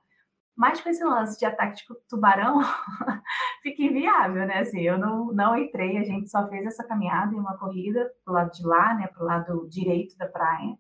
Mas 0.57 0.81
com 0.81 0.89
esse 0.91 1.03
lance 1.03 1.39
de 1.39 1.47
ataque 1.47 1.77
de 1.77 1.83
tubarão, 2.09 2.61
fica 3.63 3.83
inviável, 3.83 4.47
né? 4.47 4.61
Assim, 4.61 4.81
eu 4.81 4.99
não, 4.99 5.33
não 5.33 5.57
entrei, 5.57 5.99
a 5.99 6.05
gente 6.05 6.29
só 6.31 6.47
fez 6.49 6.67
essa 6.67 6.87
caminhada 6.87 7.35
e 7.35 7.39
uma 7.39 7.57
corrida 7.57 8.11
pro 8.25 8.35
lado 8.35 8.51
de 8.53 8.67
lá, 8.67 8.95
né? 8.95 9.07
Pro 9.09 9.25
lado 9.25 9.69
direito 9.69 10.17
da 10.19 10.27
praia. 10.29 10.77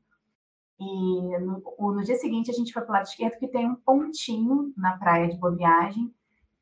E 0.85 1.39
no, 1.41 1.63
o- 1.79 1.93
no 1.93 2.03
dia 2.03 2.17
seguinte 2.17 2.51
a 2.51 2.55
gente 2.55 2.73
foi 2.73 2.83
pro 2.83 2.93
lado 2.93 3.05
esquerdo, 3.07 3.39
que 3.39 3.49
tem 3.49 3.69
um 3.69 3.75
pontinho 3.75 4.73
na 4.77 4.97
praia 4.99 5.29
de 5.29 5.39
Boa 5.39 5.55
Viagem, 5.55 6.13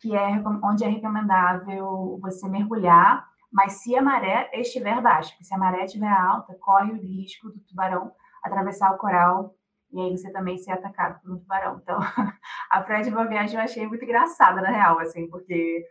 que 0.00 0.14
é 0.16 0.42
onde 0.64 0.84
é 0.84 0.88
recomendável 0.88 2.18
você 2.22 2.48
mergulhar, 2.48 3.26
mas 3.52 3.82
se 3.82 3.96
a 3.96 4.02
maré 4.02 4.50
estiver 4.54 5.00
baixa, 5.02 5.34
se 5.40 5.54
a 5.54 5.58
maré 5.58 5.84
estiver 5.84 6.08
alta, 6.12 6.54
corre 6.60 6.92
o 6.92 6.96
risco 7.00 7.48
do 7.50 7.58
tubarão 7.60 8.12
atravessar 8.42 8.92
o 8.94 8.98
coral 8.98 9.54
e 9.92 10.00
aí 10.00 10.10
você 10.16 10.30
também 10.32 10.56
ser 10.56 10.72
atacado 10.72 11.20
por 11.20 11.32
um 11.32 11.38
tubarão. 11.38 11.80
Então, 11.82 11.98
a 12.70 12.80
praia 12.80 13.02
de 13.04 13.10
Boa 13.10 13.26
Viagem 13.26 13.56
eu 13.58 13.64
achei 13.64 13.86
muito 13.86 14.04
engraçada, 14.04 14.60
na 14.62 14.70
real, 14.70 14.98
assim, 15.00 15.28
porque 15.28 15.84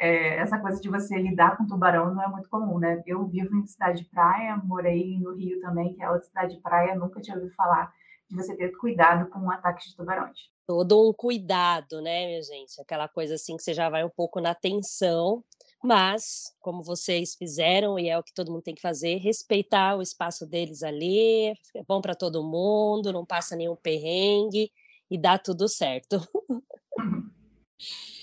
é, 0.00 0.36
essa 0.36 0.58
coisa 0.58 0.80
de 0.80 0.88
você 0.88 1.14
lidar 1.18 1.58
com 1.58 1.66
tubarão 1.66 2.14
não 2.14 2.22
é 2.22 2.26
muito 2.26 2.48
comum, 2.48 2.78
né? 2.78 3.02
Eu 3.06 3.26
vivo 3.26 3.54
em 3.54 3.66
cidade 3.66 4.02
de 4.02 4.08
praia, 4.08 4.56
morei 4.56 5.18
no 5.18 5.34
Rio 5.34 5.60
também, 5.60 5.92
que 5.92 6.02
é 6.02 6.08
outra 6.08 6.26
cidade 6.26 6.54
de 6.56 6.62
praia, 6.62 6.94
nunca 6.94 7.20
tinha 7.20 7.36
ouvido 7.36 7.54
falar 7.54 7.92
de 8.26 8.34
você 8.34 8.56
ter 8.56 8.70
cuidado 8.78 9.28
com 9.28 9.50
ataques 9.50 9.90
de 9.90 9.96
tubarões. 9.96 10.38
Todo 10.66 11.06
um 11.06 11.12
cuidado, 11.12 12.00
né, 12.00 12.26
minha 12.28 12.42
gente? 12.42 12.80
Aquela 12.80 13.08
coisa 13.08 13.34
assim 13.34 13.58
que 13.58 13.62
você 13.62 13.74
já 13.74 13.90
vai 13.90 14.02
um 14.02 14.08
pouco 14.08 14.40
na 14.40 14.54
tensão, 14.54 15.44
mas 15.84 16.44
como 16.60 16.82
vocês 16.82 17.34
fizeram 17.34 17.98
e 17.98 18.08
é 18.08 18.18
o 18.18 18.22
que 18.22 18.32
todo 18.32 18.50
mundo 18.50 18.62
tem 18.62 18.74
que 18.74 18.80
fazer, 18.80 19.16
respeitar 19.16 19.96
o 19.96 20.02
espaço 20.02 20.46
deles 20.46 20.82
ali, 20.82 21.48
é 21.76 21.82
bom 21.86 22.00
para 22.00 22.14
todo 22.14 22.42
mundo, 22.42 23.12
não 23.12 23.26
passa 23.26 23.54
nenhum 23.54 23.76
perrengue 23.76 24.72
e 25.10 25.18
dá 25.18 25.36
tudo 25.36 25.68
certo. 25.68 26.26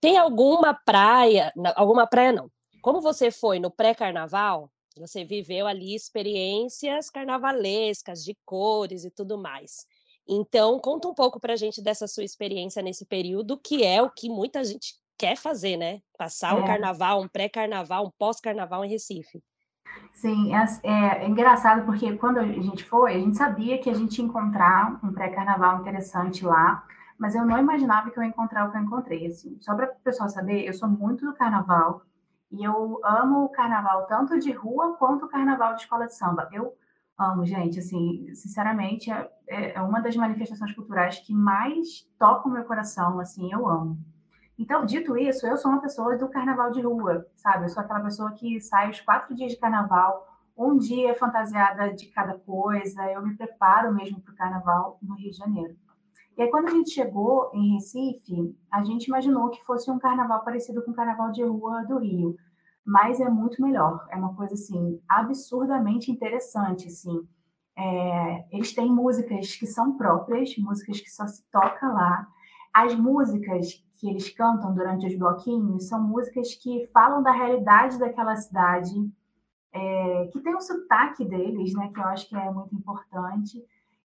Tem 0.00 0.16
alguma 0.16 0.74
praia, 0.74 1.52
alguma 1.76 2.06
praia 2.06 2.32
não. 2.32 2.50
Como 2.80 3.00
você 3.00 3.30
foi 3.30 3.58
no 3.58 3.70
pré-carnaval, 3.70 4.70
você 4.96 5.24
viveu 5.24 5.66
ali 5.66 5.94
experiências 5.94 7.10
carnavalescas, 7.10 8.24
de 8.24 8.36
cores 8.44 9.04
e 9.04 9.10
tudo 9.10 9.38
mais. 9.38 9.86
Então, 10.26 10.78
conta 10.78 11.08
um 11.08 11.14
pouco 11.14 11.40
para 11.40 11.54
a 11.54 11.56
gente 11.56 11.82
dessa 11.82 12.06
sua 12.06 12.24
experiência 12.24 12.82
nesse 12.82 13.04
período, 13.04 13.58
que 13.58 13.84
é 13.84 14.00
o 14.00 14.10
que 14.10 14.28
muita 14.28 14.62
gente 14.64 14.94
quer 15.18 15.36
fazer, 15.36 15.76
né? 15.76 16.00
Passar 16.16 16.54
um 16.56 16.62
É. 16.62 16.66
carnaval, 16.66 17.20
um 17.20 17.28
pré-carnaval, 17.28 18.06
um 18.06 18.10
pós-carnaval 18.18 18.84
em 18.84 18.88
Recife. 18.88 19.42
Sim, 20.12 20.54
é, 20.54 20.64
é, 20.82 21.24
é 21.24 21.28
engraçado 21.28 21.84
porque 21.84 22.16
quando 22.16 22.38
a 22.38 22.46
gente 22.46 22.84
foi, 22.84 23.14
a 23.14 23.18
gente 23.18 23.36
sabia 23.36 23.78
que 23.78 23.90
a 23.90 23.94
gente 23.94 24.18
ia 24.18 24.24
encontrar 24.24 24.98
um 25.02 25.12
pré-carnaval 25.12 25.80
interessante 25.80 26.44
lá, 26.44 26.84
mas 27.20 27.34
eu 27.34 27.44
não 27.44 27.58
imaginava 27.58 28.10
que 28.10 28.18
eu 28.18 28.22
ia 28.22 28.30
encontrar 28.30 28.66
o 28.66 28.70
que 28.72 28.78
eu 28.78 28.82
encontrei. 28.82 29.26
Assim. 29.26 29.58
Só 29.60 29.74
para 29.74 29.92
o 29.92 29.94
pessoal 30.02 30.30
saber, 30.30 30.66
eu 30.66 30.72
sou 30.72 30.88
muito 30.88 31.26
do 31.26 31.34
carnaval 31.34 32.00
e 32.50 32.64
eu 32.64 32.98
amo 33.04 33.44
o 33.44 33.48
carnaval 33.50 34.06
tanto 34.06 34.38
de 34.38 34.50
rua 34.50 34.96
quanto 34.96 35.26
o 35.26 35.28
carnaval 35.28 35.74
de 35.74 35.82
escola 35.82 36.06
de 36.06 36.16
samba. 36.16 36.48
Eu 36.50 36.72
amo, 37.18 37.44
gente, 37.44 37.78
assim, 37.78 38.34
sinceramente, 38.34 39.10
é, 39.12 39.74
é 39.74 39.82
uma 39.82 40.00
das 40.00 40.16
manifestações 40.16 40.72
culturais 40.72 41.18
que 41.18 41.34
mais 41.34 42.08
tocam 42.18 42.50
o 42.50 42.54
meu 42.54 42.64
coração, 42.64 43.20
assim, 43.20 43.52
eu 43.52 43.68
amo. 43.68 43.98
Então, 44.58 44.86
dito 44.86 45.14
isso, 45.14 45.46
eu 45.46 45.58
sou 45.58 45.70
uma 45.70 45.82
pessoa 45.82 46.16
do 46.16 46.28
carnaval 46.28 46.70
de 46.70 46.80
rua, 46.80 47.26
sabe? 47.36 47.66
Eu 47.66 47.68
sou 47.68 47.82
aquela 47.82 48.00
pessoa 48.00 48.32
que 48.32 48.58
sai 48.62 48.88
os 48.88 49.00
quatro 49.02 49.34
dias 49.34 49.52
de 49.52 49.58
carnaval, 49.58 50.26
um 50.56 50.78
dia 50.78 51.14
fantasiada 51.14 51.92
de 51.92 52.06
cada 52.06 52.38
coisa, 52.38 53.02
eu 53.12 53.22
me 53.22 53.36
preparo 53.36 53.92
mesmo 53.92 54.22
para 54.22 54.32
o 54.32 54.36
carnaval 54.36 54.98
no 55.02 55.14
Rio 55.16 55.30
de 55.30 55.36
Janeiro. 55.36 55.76
E 56.36 56.42
aí, 56.42 56.50
quando 56.50 56.68
a 56.68 56.70
gente 56.70 56.90
chegou 56.90 57.50
em 57.52 57.74
Recife, 57.74 58.56
a 58.70 58.82
gente 58.82 59.06
imaginou 59.06 59.50
que 59.50 59.64
fosse 59.64 59.90
um 59.90 59.98
carnaval 59.98 60.42
parecido 60.44 60.82
com 60.82 60.90
o 60.90 60.94
carnaval 60.94 61.30
de 61.32 61.42
rua 61.42 61.84
do 61.84 61.98
Rio, 61.98 62.36
mas 62.84 63.20
é 63.20 63.28
muito 63.28 63.60
melhor. 63.60 64.06
É 64.10 64.16
uma 64.16 64.34
coisa 64.34 64.54
assim 64.54 65.00
absurdamente 65.08 66.10
interessante, 66.10 66.86
assim. 66.86 67.26
É, 67.76 68.44
eles 68.50 68.74
têm 68.74 68.92
músicas 68.92 69.54
que 69.54 69.66
são 69.66 69.96
próprias, 69.96 70.56
músicas 70.58 71.00
que 71.00 71.10
só 71.10 71.26
se 71.26 71.42
toca 71.50 71.86
lá. 71.88 72.26
As 72.72 72.94
músicas 72.94 73.84
que 73.96 74.08
eles 74.08 74.30
cantam 74.30 74.74
durante 74.74 75.06
os 75.06 75.18
bloquinhos 75.18 75.88
são 75.88 76.02
músicas 76.02 76.54
que 76.54 76.88
falam 76.92 77.22
da 77.22 77.32
realidade 77.32 77.98
daquela 77.98 78.34
cidade, 78.36 78.94
é, 79.72 80.28
que 80.32 80.40
tem 80.40 80.54
o 80.54 80.60
sotaque 80.60 81.24
deles, 81.24 81.74
né, 81.74 81.90
que 81.92 82.00
eu 82.00 82.04
acho 82.04 82.28
que 82.28 82.36
é 82.36 82.50
muito 82.50 82.74
importante. 82.74 83.62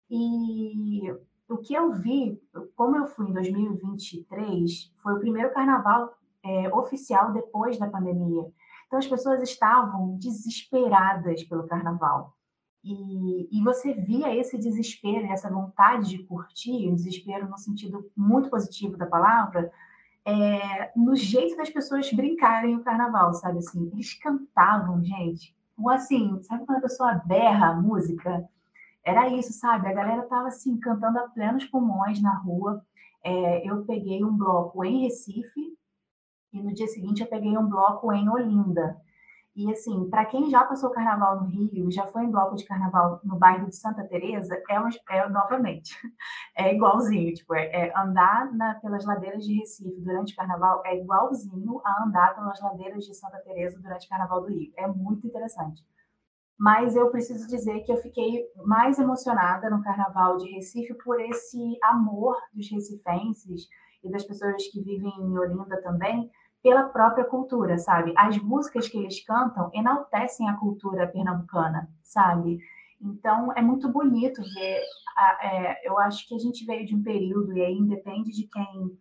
E 0.10 1.12
o 1.48 1.58
que 1.58 1.74
eu 1.74 1.94
vi, 1.94 2.42
como 2.76 2.98
eu 2.98 3.08
fui 3.08 3.30
em 3.30 3.34
2023, 3.34 4.94
foi 5.02 5.14
o 5.14 5.20
primeiro 5.20 5.54
carnaval 5.54 6.16
é, 6.44 6.74
oficial 6.74 7.32
depois 7.32 7.78
da 7.78 7.90
pandemia. 7.90 8.46
Então 8.88 9.00
as 9.00 9.08
pessoas 9.08 9.42
estavam 9.42 10.18
desesperadas 10.18 11.44
pelo 11.44 11.68
carnaval. 11.68 12.34
E, 12.84 13.48
e, 13.52 13.64
você 13.64 13.94
via 13.94 14.36
esse 14.36 14.60
desespero, 14.60 15.26
essa 15.32 15.50
vontade 15.50 16.10
de 16.10 16.24
curtir, 16.24 16.88
um 16.88 16.94
desespero 16.94 17.50
no 17.50 17.58
sentido 17.58 18.12
muito 18.16 18.48
positivo 18.48 18.96
da 18.96 19.08
palavra, 19.08 19.72
é, 20.24 20.92
no 20.96 21.16
jeito 21.16 21.58
das 21.58 21.70
pessoas 21.72 22.12
brincarem 22.14 22.76
o 22.76 22.84
carnaval, 22.84 23.34
sabe 23.34 23.58
assim? 23.58 23.90
Eles 23.92 24.14
cantavam, 24.14 25.04
gente. 25.04 25.56
Ou 25.78 25.90
assim, 25.90 26.40
sabe 26.44 26.66
quando 26.66 26.78
a 26.78 26.82
pessoa 26.82 27.22
berra 27.26 27.70
a 27.70 27.82
música? 27.82 28.48
Era 29.06 29.30
isso, 29.30 29.54
sabe? 29.54 29.88
A 29.88 29.94
galera 29.94 30.24
tava 30.24 30.48
assim, 30.48 30.80
cantando 30.80 31.20
a 31.20 31.30
plenos 31.30 31.66
pulmões 31.66 32.22
na 32.22 32.36
rua. 32.40 32.84
É, 33.24 33.70
eu 33.70 33.86
peguei 33.86 34.24
um 34.24 34.36
bloco 34.36 34.84
em 34.84 35.04
Recife 35.04 35.78
e 36.52 36.62
no 36.62 36.74
dia 36.74 36.88
seguinte 36.88 37.22
eu 37.22 37.28
peguei 37.28 37.58
um 37.58 37.68
bloco 37.68 38.12
em 38.12 38.28
Olinda. 38.30 39.00
E 39.56 39.72
assim, 39.72 40.10
para 40.10 40.26
quem 40.26 40.50
já 40.50 40.66
passou 40.66 40.90
carnaval 40.90 41.42
no 41.42 41.48
Rio, 41.48 41.90
já 41.90 42.06
foi 42.08 42.24
em 42.26 42.32
bloco 42.32 42.56
de 42.56 42.66
carnaval 42.66 43.22
no 43.24 43.38
bairro 43.38 43.70
de 43.70 43.76
Santa 43.78 44.04
Teresa, 44.04 44.62
é, 44.70 44.78
uma, 44.78 44.90
é 45.10 45.30
novamente, 45.30 45.96
é 46.58 46.76
igualzinho, 46.76 47.34
tipo, 47.34 47.56
é, 47.56 47.88
é 47.88 47.98
andar 47.98 48.54
na, 48.54 48.76
pelas 48.76 49.06
ladeiras 49.06 49.46
de 49.46 49.54
Recife 49.58 50.02
durante 50.02 50.34
o 50.34 50.36
carnaval 50.36 50.82
é 50.86 50.98
igualzinho 50.98 51.80
a 51.86 52.04
andar 52.04 52.36
pelas 52.36 52.60
ladeiras 52.60 53.06
de 53.06 53.14
Santa 53.14 53.38
Teresa 53.46 53.80
durante 53.80 54.06
o 54.08 54.10
carnaval 54.10 54.42
do 54.42 54.50
Rio. 54.50 54.74
É 54.76 54.88
muito 54.88 55.26
interessante. 55.26 55.86
Mas 56.58 56.96
eu 56.96 57.10
preciso 57.10 57.48
dizer 57.48 57.82
que 57.82 57.92
eu 57.92 57.98
fiquei 57.98 58.46
mais 58.66 58.98
emocionada 58.98 59.70
no 59.70 59.84
carnaval 59.84 60.38
de 60.38 60.50
Recife 60.52 60.94
por 61.04 61.20
esse 61.20 61.78
amor 61.84 62.38
dos 62.54 62.72
recifenses 62.72 63.68
e 64.04 64.10
das 64.10 64.24
pessoas 64.24 64.66
que 64.68 64.82
vivem 64.82 65.12
em 65.20 65.38
Olinda 65.38 65.82
também, 65.82 66.30
pela 66.64 66.86
própria 66.86 67.26
cultura, 67.26 67.78
sabe? 67.78 68.14
As 68.18 68.38
músicas 68.40 68.88
que 68.88 68.98
eles 68.98 69.24
cantam 69.24 69.70
enaltecem 69.74 70.50
a 70.50 70.58
cultura 70.58 71.08
pernambucana, 71.08 71.90
sabe? 72.02 72.58
Então 73.00 73.52
é 73.56 73.62
muito 73.62 73.88
bonito 73.90 74.42
ver. 74.42 74.82
É, 75.42 75.88
eu 75.88 75.98
acho 76.00 76.28
que 76.28 76.36
a 76.36 76.40
gente 76.40 76.66
veio 76.66 76.86
de 76.86 76.96
um 76.96 77.04
período 77.04 77.56
e 77.56 77.62
aí 77.62 77.74
independe 77.74 78.32
de 78.32 78.48
quem 78.48 78.98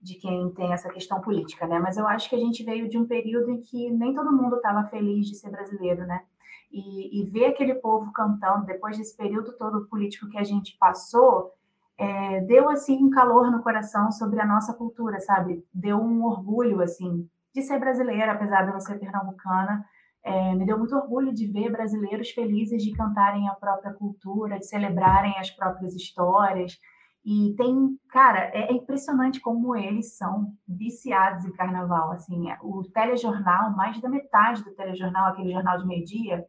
de 0.00 0.14
quem 0.16 0.50
tem 0.52 0.72
essa 0.72 0.88
questão 0.88 1.20
política, 1.20 1.66
né? 1.66 1.78
Mas 1.80 1.96
eu 1.96 2.06
acho 2.06 2.28
que 2.28 2.36
a 2.36 2.38
gente 2.38 2.62
veio 2.64 2.88
de 2.88 2.96
um 2.96 3.06
período 3.06 3.50
em 3.50 3.60
que 3.60 3.90
nem 3.90 4.14
todo 4.14 4.32
mundo 4.32 4.56
estava 4.56 4.86
feliz 4.88 5.26
de 5.26 5.34
ser 5.34 5.50
brasileiro, 5.50 6.06
né? 6.06 6.22
E, 6.70 7.22
e 7.22 7.30
ver 7.30 7.46
aquele 7.46 7.74
povo 7.76 8.12
cantando 8.12 8.66
depois 8.66 8.98
desse 8.98 9.16
período 9.16 9.56
todo 9.56 9.86
político 9.86 10.28
que 10.28 10.36
a 10.36 10.44
gente 10.44 10.76
passou, 10.78 11.52
é, 11.98 12.40
deu 12.42 12.68
assim 12.68 13.02
um 13.02 13.10
calor 13.10 13.50
no 13.50 13.62
coração 13.62 14.12
sobre 14.12 14.40
a 14.40 14.46
nossa 14.46 14.74
cultura, 14.74 15.18
sabe? 15.20 15.64
Deu 15.72 15.96
um 15.98 16.24
orgulho 16.24 16.82
assim 16.82 17.28
de 17.54 17.62
ser 17.62 17.78
brasileira, 17.78 18.32
apesar 18.32 18.62
de 18.62 18.68
eu 18.68 18.74
não 18.74 18.80
ser 18.80 18.98
pernambucana. 18.98 19.84
É, 20.22 20.54
me 20.54 20.66
deu 20.66 20.78
muito 20.78 20.94
orgulho 20.94 21.32
de 21.32 21.46
ver 21.46 21.70
brasileiros 21.70 22.30
felizes 22.30 22.82
de 22.82 22.92
cantarem 22.92 23.48
a 23.48 23.54
própria 23.54 23.94
cultura, 23.94 24.58
de 24.58 24.66
celebrarem 24.66 25.38
as 25.38 25.50
próprias 25.50 25.94
histórias. 25.94 26.78
E 27.24 27.54
tem, 27.56 27.98
cara, 28.10 28.50
é, 28.52 28.70
é 28.70 28.72
impressionante 28.72 29.40
como 29.40 29.74
eles 29.74 30.16
são 30.16 30.52
viciados 30.68 31.44
em 31.44 31.52
carnaval. 31.52 32.12
Assim, 32.12 32.50
é, 32.50 32.58
o 32.62 32.82
telejornal, 32.84 33.74
mais 33.74 34.00
da 34.00 34.08
metade 34.08 34.62
do 34.62 34.74
telejornal, 34.74 35.28
aquele 35.28 35.52
jornal 35.52 35.78
de 35.78 35.86
meio-dia, 35.86 36.44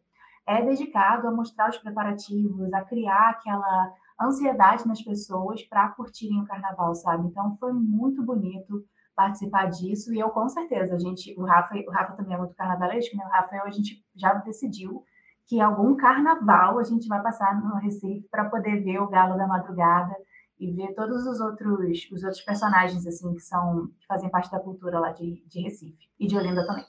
é 0.47 0.61
dedicado 0.63 1.27
a 1.27 1.31
mostrar 1.31 1.69
os 1.69 1.77
preparativos, 1.77 2.73
a 2.73 2.81
criar 2.81 3.31
aquela 3.31 3.93
ansiedade 4.19 4.87
nas 4.87 5.01
pessoas 5.01 5.61
para 5.63 5.89
curtirem 5.89 6.41
o 6.41 6.45
carnaval, 6.45 6.95
sabe? 6.95 7.27
Então 7.27 7.55
foi 7.59 7.73
muito 7.73 8.23
bonito 8.23 8.83
participar 9.15 9.65
disso 9.65 10.13
e 10.13 10.19
eu 10.19 10.29
com 10.29 10.47
certeza, 10.47 10.95
a 10.95 10.99
gente, 10.99 11.35
o 11.37 11.43
Rafa, 11.43 11.75
o 11.75 11.91
Rafa 11.91 12.13
também 12.13 12.35
é 12.35 12.37
muito 12.37 12.55
carnavalesco, 12.55 13.15
né? 13.17 13.25
O 13.25 13.29
Rafael 13.29 13.65
a 13.65 13.71
gente 13.71 14.03
já 14.15 14.33
decidiu 14.35 15.03
que 15.47 15.59
algum 15.59 15.95
carnaval 15.95 16.79
a 16.79 16.83
gente 16.83 17.07
vai 17.07 17.21
passar 17.21 17.59
no 17.59 17.75
Recife 17.75 18.27
para 18.29 18.49
poder 18.49 18.83
ver 18.83 18.99
o 18.99 19.09
Galo 19.09 19.37
da 19.37 19.47
Madrugada 19.47 20.15
e 20.59 20.71
ver 20.71 20.93
todos 20.93 21.25
os 21.25 21.39
outros 21.39 22.09
os 22.11 22.23
outros 22.23 22.41
personagens 22.41 23.05
assim 23.05 23.33
que 23.33 23.41
são 23.41 23.87
que 23.99 24.07
fazem 24.07 24.29
parte 24.29 24.51
da 24.51 24.59
cultura 24.59 24.99
lá 24.99 25.11
de, 25.11 25.43
de 25.47 25.61
Recife 25.61 26.09
e 26.19 26.27
de 26.27 26.37
Olinda 26.37 26.65
também. 26.65 26.85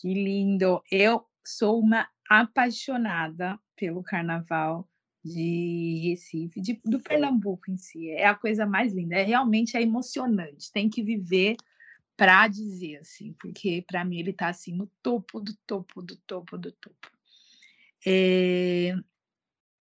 Que 0.00 0.14
lindo! 0.14 0.80
Eu 0.92 1.26
sou 1.44 1.80
uma 1.80 2.08
apaixonada 2.30 3.58
pelo 3.74 4.00
carnaval 4.00 4.88
de 5.24 6.00
Recife, 6.04 6.60
de, 6.60 6.80
do 6.84 7.00
Pernambuco 7.00 7.68
em 7.68 7.76
si. 7.76 8.10
É 8.10 8.26
a 8.26 8.34
coisa 8.34 8.64
mais 8.64 8.94
linda, 8.94 9.16
é 9.16 9.24
realmente 9.24 9.76
é 9.76 9.82
emocionante. 9.82 10.70
Tem 10.70 10.88
que 10.88 11.02
viver 11.02 11.56
para 12.16 12.46
dizer 12.46 12.98
assim, 12.98 13.34
porque 13.40 13.84
para 13.86 14.04
mim 14.04 14.20
ele 14.20 14.30
está 14.30 14.48
assim 14.48 14.72
no 14.72 14.88
topo 15.02 15.40
do 15.40 15.52
topo 15.66 16.00
do 16.00 16.16
topo 16.16 16.56
do 16.56 16.70
topo. 16.70 17.10
É... 18.06 18.94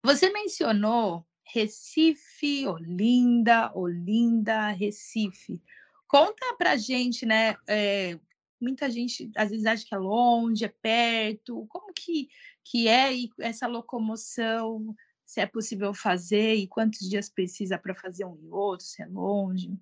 Você 0.02 0.33
mencionou 0.33 1.26
Recife, 1.44 2.66
Olinda, 2.66 3.70
Olinda, 3.74 4.70
Recife. 4.70 5.62
Conta 6.09 6.55
para 6.57 6.76
gente, 6.76 7.26
né? 7.26 7.57
É, 7.66 8.18
muita 8.61 8.90
gente 8.90 9.31
às 9.37 9.51
vezes 9.51 9.66
acha 9.66 9.85
que 9.87 9.95
é 9.95 9.99
longe, 9.99 10.64
é 10.64 10.69
perto. 10.69 11.66
Como 11.69 11.92
que, 11.92 12.29
que 12.64 12.88
é 12.88 13.12
essa 13.40 13.66
locomoção? 13.66 14.95
Se 15.25 15.40
é 15.40 15.47
possível 15.47 15.92
fazer 15.92 16.55
e 16.55 16.69
quantos 16.69 17.01
dias 17.01 17.29
precisa 17.29 17.79
para 17.79 17.95
fazer 17.95 18.25
um 18.25 18.38
e 18.40 18.49
outro, 18.51 18.87
se 18.87 19.03
é 19.03 19.07
longe? 19.07 19.77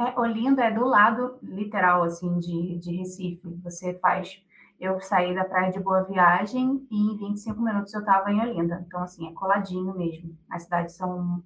É, 0.00 0.18
Olinda 0.18 0.64
é 0.64 0.70
do 0.70 0.86
lado 0.86 1.38
literal 1.42 2.02
assim 2.02 2.38
de, 2.38 2.78
de 2.78 2.96
Recife. 2.96 3.46
Você 3.62 3.98
faz. 3.98 4.42
Eu 4.80 4.98
saí 4.98 5.34
da 5.34 5.44
praia 5.44 5.70
de 5.70 5.78
Boa 5.78 6.04
Viagem 6.04 6.86
e 6.90 6.96
em 6.96 7.16
25 7.18 7.60
minutos 7.60 7.92
eu 7.92 8.00
estava 8.00 8.32
em 8.32 8.40
Olinda. 8.40 8.82
Então, 8.86 9.02
assim, 9.02 9.28
é 9.28 9.32
coladinho 9.34 9.94
mesmo. 9.94 10.38
As 10.48 10.62
cidades 10.62 10.96
são 10.96 11.44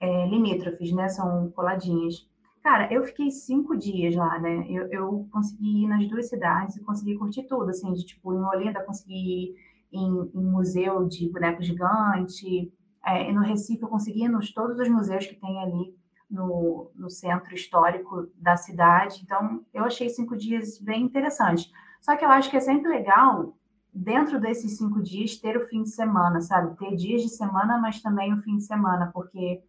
é, 0.00 0.26
limítrofes, 0.26 0.90
né? 0.92 1.10
São 1.10 1.50
coladinhas. 1.50 2.26
Cara, 2.66 2.92
eu 2.92 3.04
fiquei 3.04 3.30
cinco 3.30 3.76
dias 3.76 4.16
lá, 4.16 4.40
né? 4.40 4.66
Eu, 4.68 4.88
eu 4.90 5.28
consegui 5.30 5.84
ir 5.84 5.86
nas 5.86 6.04
duas 6.08 6.28
cidades 6.28 6.74
e 6.74 6.82
consegui 6.82 7.16
curtir 7.16 7.44
tudo, 7.44 7.70
assim, 7.70 7.92
de 7.92 8.04
tipo, 8.04 8.34
em 8.34 8.42
Olinda 8.42 8.82
consegui 8.82 9.14
ir 9.14 9.56
em, 9.92 10.30
em 10.34 10.44
museu 10.44 11.06
de 11.06 11.30
boneco 11.30 11.62
gigante, 11.62 12.72
é, 13.06 13.30
e 13.30 13.32
no 13.32 13.42
Recife 13.42 13.82
eu 13.82 13.88
consegui 13.88 14.24
ir 14.24 14.28
nos 14.28 14.52
todos 14.52 14.80
os 14.80 14.88
museus 14.88 15.24
que 15.26 15.36
tem 15.36 15.62
ali 15.62 15.94
no, 16.28 16.90
no 16.96 17.08
centro 17.08 17.54
histórico 17.54 18.26
da 18.34 18.56
cidade. 18.56 19.22
Então, 19.22 19.64
eu 19.72 19.84
achei 19.84 20.08
cinco 20.08 20.36
dias 20.36 20.76
bem 20.80 21.04
interessantes. 21.04 21.70
Só 22.00 22.16
que 22.16 22.24
eu 22.24 22.30
acho 22.30 22.50
que 22.50 22.56
é 22.56 22.60
sempre 22.60 22.88
legal, 22.88 23.56
dentro 23.94 24.40
desses 24.40 24.76
cinco 24.76 25.00
dias, 25.00 25.36
ter 25.36 25.56
o 25.56 25.68
fim 25.68 25.84
de 25.84 25.90
semana, 25.90 26.40
sabe? 26.40 26.76
Ter 26.76 26.96
dias 26.96 27.22
de 27.22 27.28
semana, 27.28 27.78
mas 27.78 28.02
também 28.02 28.34
o 28.34 28.42
fim 28.42 28.56
de 28.56 28.64
semana, 28.64 29.08
porque 29.14 29.62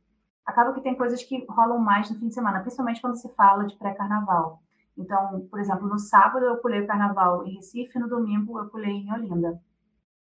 acaba 0.48 0.74
que 0.74 0.82
tem 0.82 0.96
coisas 0.96 1.22
que 1.22 1.46
rolam 1.50 1.78
mais 1.78 2.10
no 2.10 2.18
fim 2.18 2.30
de 2.30 2.34
semana, 2.34 2.62
principalmente 2.62 3.02
quando 3.02 3.18
se 3.18 3.28
fala 3.36 3.66
de 3.66 3.76
pré-carnaval. 3.76 4.62
Então, 4.98 5.46
por 5.52 5.60
exemplo, 5.60 5.88
no 5.88 6.00
sábado 6.00 6.46
eu 6.46 6.58
pulei 6.58 6.82
o 6.82 6.88
carnaval 6.88 7.46
em 7.46 7.56
Recife, 7.56 8.00
no 8.00 8.08
domingo 8.08 8.58
eu 8.58 8.70
pulei 8.70 8.94
em 8.94 9.14
Olinda. 9.14 9.62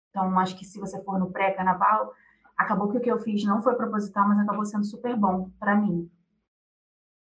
Então, 0.09 0.37
acho 0.37 0.57
que 0.57 0.65
se 0.65 0.79
você 0.79 1.01
for 1.03 1.17
no 1.17 1.31
pré-carnaval, 1.31 2.13
acabou 2.57 2.89
que 2.89 2.97
o 2.97 3.01
que 3.01 3.09
eu 3.09 3.19
fiz 3.19 3.43
não 3.45 3.61
foi 3.61 3.75
proposital, 3.75 4.27
mas 4.27 4.39
acabou 4.39 4.65
sendo 4.65 4.83
super 4.83 5.15
bom 5.15 5.49
para 5.59 5.75
mim. 5.75 6.11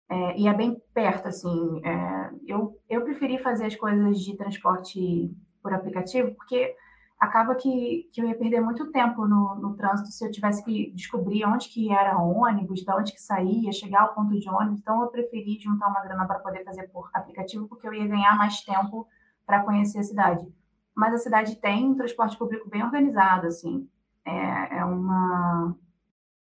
É, 0.08 0.38
e 0.38 0.46
é 0.46 0.54
bem 0.54 0.80
perto, 0.94 1.28
assim. 1.28 1.84
É, 1.84 2.30
eu, 2.46 2.78
eu 2.88 3.02
preferi 3.02 3.38
fazer 3.38 3.66
as 3.66 3.74
coisas 3.74 4.20
de 4.20 4.36
transporte 4.36 5.34
por 5.62 5.74
aplicativo, 5.74 6.32
porque 6.34 6.76
acaba 7.24 7.54
que, 7.54 8.08
que 8.12 8.20
eu 8.20 8.28
ia 8.28 8.36
perder 8.36 8.60
muito 8.60 8.90
tempo 8.92 9.26
no, 9.26 9.54
no 9.56 9.74
trânsito 9.74 10.10
se 10.10 10.24
eu 10.24 10.30
tivesse 10.30 10.64
que 10.64 10.90
descobrir 10.92 11.44
onde 11.44 11.68
que 11.68 11.90
era 11.92 12.18
ônibus, 12.18 12.80
de 12.80 12.92
onde 12.92 13.12
que 13.12 13.20
saía, 13.20 13.72
chegar 13.72 14.02
ao 14.02 14.14
ponto 14.14 14.38
de 14.38 14.48
ônibus. 14.48 14.80
Então, 14.80 15.02
eu 15.02 15.08
preferi 15.08 15.58
juntar 15.60 15.88
uma 15.88 16.02
grana 16.02 16.26
para 16.26 16.38
poder 16.38 16.62
fazer 16.64 16.88
por 16.88 17.10
aplicativo, 17.12 17.66
porque 17.66 17.86
eu 17.88 17.94
ia 17.94 18.06
ganhar 18.06 18.36
mais 18.36 18.60
tempo 18.62 19.06
para 19.46 19.62
conhecer 19.62 19.98
a 19.98 20.02
cidade. 20.02 20.46
Mas 20.94 21.14
a 21.14 21.18
cidade 21.18 21.56
tem 21.56 21.86
um 21.86 21.94
transporte 21.96 22.36
público 22.36 22.68
bem 22.68 22.84
organizado, 22.84 23.46
assim. 23.46 23.88
É, 24.24 24.78
é 24.78 24.84
uma... 24.84 25.76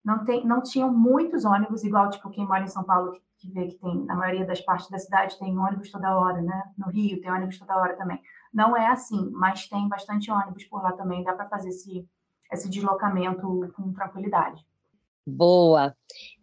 Não, 0.03 0.25
tem, 0.25 0.45
não 0.45 0.61
tinham 0.61 0.91
muitos 0.91 1.45
ônibus, 1.45 1.83
igual, 1.83 2.09
tipo, 2.09 2.29
quem 2.29 2.45
mora 2.45 2.63
em 2.63 2.67
São 2.67 2.83
Paulo, 2.83 3.13
que 3.37 3.49
vê 3.51 3.67
que 3.67 3.75
tem, 3.75 4.05
na 4.05 4.15
maioria 4.15 4.45
das 4.45 4.59
partes 4.59 4.89
da 4.89 4.97
cidade, 4.97 5.39
tem 5.39 5.57
ônibus 5.57 5.89
toda 5.91 6.17
hora, 6.17 6.41
né? 6.41 6.63
No 6.77 6.87
Rio 6.87 7.21
tem 7.21 7.31
ônibus 7.31 7.57
toda 7.57 7.77
hora 7.77 7.95
também. 7.95 8.19
Não 8.53 8.77
é 8.77 8.87
assim, 8.87 9.29
mas 9.31 9.67
tem 9.67 9.87
bastante 9.87 10.29
ônibus 10.29 10.65
por 10.65 10.83
lá 10.83 10.91
também, 10.93 11.23
dá 11.23 11.33
para 11.33 11.49
fazer 11.49 11.69
esse, 11.69 12.07
esse 12.51 12.69
deslocamento 12.69 13.71
com 13.75 13.91
tranquilidade. 13.91 14.65
Boa. 15.25 15.95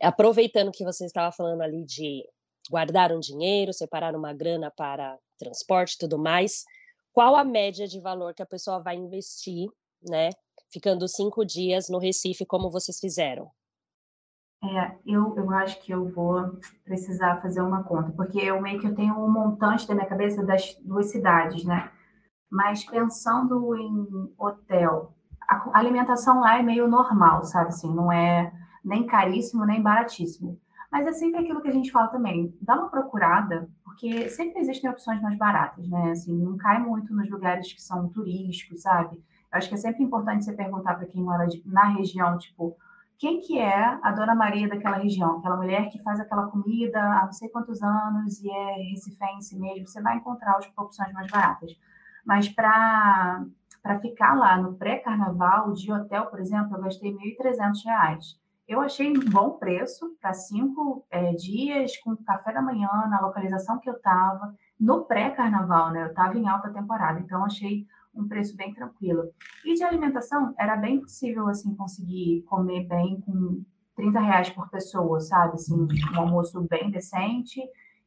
Aproveitando 0.02 0.72
que 0.72 0.84
você 0.84 1.04
estava 1.04 1.30
falando 1.30 1.60
ali 1.60 1.84
de 1.84 2.24
guardar 2.68 3.12
um 3.12 3.20
dinheiro, 3.20 3.72
separar 3.72 4.14
uma 4.14 4.32
grana 4.32 4.70
para 4.70 5.18
transporte 5.38 5.94
e 5.94 5.98
tudo 5.98 6.18
mais, 6.18 6.64
qual 7.12 7.36
a 7.36 7.44
média 7.44 7.86
de 7.86 8.00
valor 8.00 8.34
que 8.34 8.42
a 8.42 8.46
pessoa 8.46 8.80
vai 8.80 8.96
investir, 8.96 9.68
né? 10.08 10.30
Ficando 10.72 11.06
cinco 11.08 11.44
dias 11.44 11.88
no 11.88 11.98
Recife, 11.98 12.46
como 12.46 12.70
vocês 12.70 12.98
fizeram? 12.98 13.50
É, 14.62 14.94
eu, 15.06 15.34
eu 15.36 15.50
acho 15.50 15.80
que 15.80 15.92
eu 15.92 16.08
vou 16.10 16.58
precisar 16.84 17.40
fazer 17.40 17.62
uma 17.62 17.82
conta, 17.82 18.12
porque 18.12 18.38
eu 18.38 18.60
meio 18.60 18.78
que 18.78 18.86
eu 18.86 18.94
tenho 18.94 19.14
um 19.14 19.30
montante 19.30 19.88
da 19.88 19.94
minha 19.94 20.06
cabeça 20.06 20.44
das 20.44 20.74
duas 20.82 21.10
cidades, 21.10 21.64
né? 21.64 21.90
Mas 22.50 22.84
pensando 22.84 23.76
em 23.76 24.34
hotel, 24.36 25.14
a 25.48 25.78
alimentação 25.78 26.40
lá 26.40 26.58
é 26.58 26.62
meio 26.62 26.88
normal, 26.88 27.44
sabe? 27.44 27.68
Assim, 27.68 27.94
não 27.94 28.10
é 28.10 28.52
nem 28.84 29.06
caríssimo, 29.06 29.64
nem 29.64 29.82
baratíssimo. 29.82 30.58
Mas 30.90 31.06
é 31.06 31.12
sempre 31.12 31.40
aquilo 31.40 31.60
que 31.60 31.68
a 31.68 31.72
gente 31.72 31.92
fala 31.92 32.08
também, 32.08 32.52
dá 32.60 32.74
uma 32.74 32.88
procurada, 32.88 33.68
porque 33.84 34.28
sempre 34.28 34.60
existem 34.60 34.90
opções 34.90 35.22
mais 35.22 35.38
baratas, 35.38 35.88
né? 35.88 36.10
Assim, 36.10 36.36
não 36.36 36.56
cai 36.56 36.80
muito 36.80 37.14
nos 37.14 37.30
lugares 37.30 37.72
que 37.72 37.80
são 37.80 38.08
turísticos, 38.08 38.82
sabe? 38.82 39.16
Eu 39.16 39.58
acho 39.58 39.68
que 39.68 39.74
é 39.74 39.78
sempre 39.78 40.02
importante 40.02 40.44
você 40.44 40.52
perguntar 40.52 40.94
para 40.94 41.06
quem 41.06 41.22
mora 41.22 41.46
na 41.64 41.84
região, 41.88 42.36
tipo, 42.38 42.76
quem 43.18 43.40
que 43.40 43.58
é 43.58 43.98
a 44.02 44.12
Dona 44.12 44.34
Maria 44.34 44.68
daquela 44.68 44.96
região, 44.96 45.38
aquela 45.38 45.56
mulher 45.56 45.90
que 45.90 46.02
faz 46.02 46.18
aquela 46.18 46.46
comida 46.46 46.98
há 46.98 47.26
não 47.26 47.32
sei 47.32 47.48
quantos 47.50 47.82
anos 47.82 48.40
e 48.40 48.50
é 48.50 48.90
recifense 48.90 49.58
mesmo, 49.58 49.86
você 49.86 50.00
vai 50.00 50.16
encontrar 50.16 50.56
as 50.56 50.66
opções 50.76 51.12
mais 51.12 51.30
baratas. 51.30 51.70
Mas 52.24 52.48
para 52.48 53.46
ficar 54.00 54.34
lá 54.34 54.56
no 54.56 54.74
pré-carnaval 54.74 55.72
de 55.72 55.92
hotel, 55.92 56.26
por 56.26 56.40
exemplo, 56.40 56.76
eu 56.76 56.82
gastei 56.82 57.12
R$ 57.12 57.36
1.300. 57.42 58.38
Eu 58.68 58.80
achei 58.80 59.10
um 59.10 59.20
bom 59.30 59.50
preço 59.58 60.16
para 60.20 60.32
cinco 60.32 61.04
é, 61.10 61.32
dias, 61.32 61.96
com 61.96 62.16
café 62.16 62.52
da 62.52 62.62
manhã, 62.62 62.88
na 63.08 63.20
localização 63.20 63.80
que 63.80 63.90
eu 63.90 63.94
estava, 63.94 64.54
no 64.78 65.04
pré-carnaval, 65.04 65.90
né? 65.90 66.04
Eu 66.04 66.10
estava 66.10 66.38
em 66.38 66.46
alta 66.46 66.70
temporada, 66.70 67.18
então 67.18 67.44
achei 67.44 67.84
um 68.14 68.28
preço 68.28 68.56
bem 68.56 68.72
tranquilo. 68.72 69.24
E 69.64 69.74
de 69.74 69.82
alimentação, 69.82 70.54
era 70.58 70.76
bem 70.76 71.00
possível, 71.00 71.48
assim, 71.48 71.74
conseguir 71.74 72.42
comer 72.42 72.86
bem 72.86 73.20
com 73.20 73.64
30 73.96 74.20
reais 74.20 74.50
por 74.50 74.70
pessoa, 74.70 75.20
sabe? 75.20 75.54
Assim, 75.54 75.74
um 76.14 76.20
almoço 76.20 76.60
bem 76.68 76.90
decente 76.90 77.60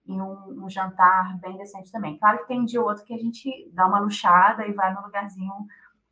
e 0.06 0.14
um, 0.14 0.66
um, 0.66 0.70
jantar 0.70 1.40
bem 1.40 1.58
decente 1.58 1.92
também. 1.92 2.18
Claro 2.18 2.40
que 2.40 2.48
tem 2.48 2.66
dia 2.66 2.82
ou 2.82 2.88
outro 2.88 3.06
que 3.06 3.14
a 3.14 3.18
gente 3.18 3.70
dá 3.74 3.88
uma 3.88 4.00
luxada 4.00 4.68
e 4.68 4.74
vai 4.74 4.94
no 4.94 5.02
lugarzinho 5.02 5.54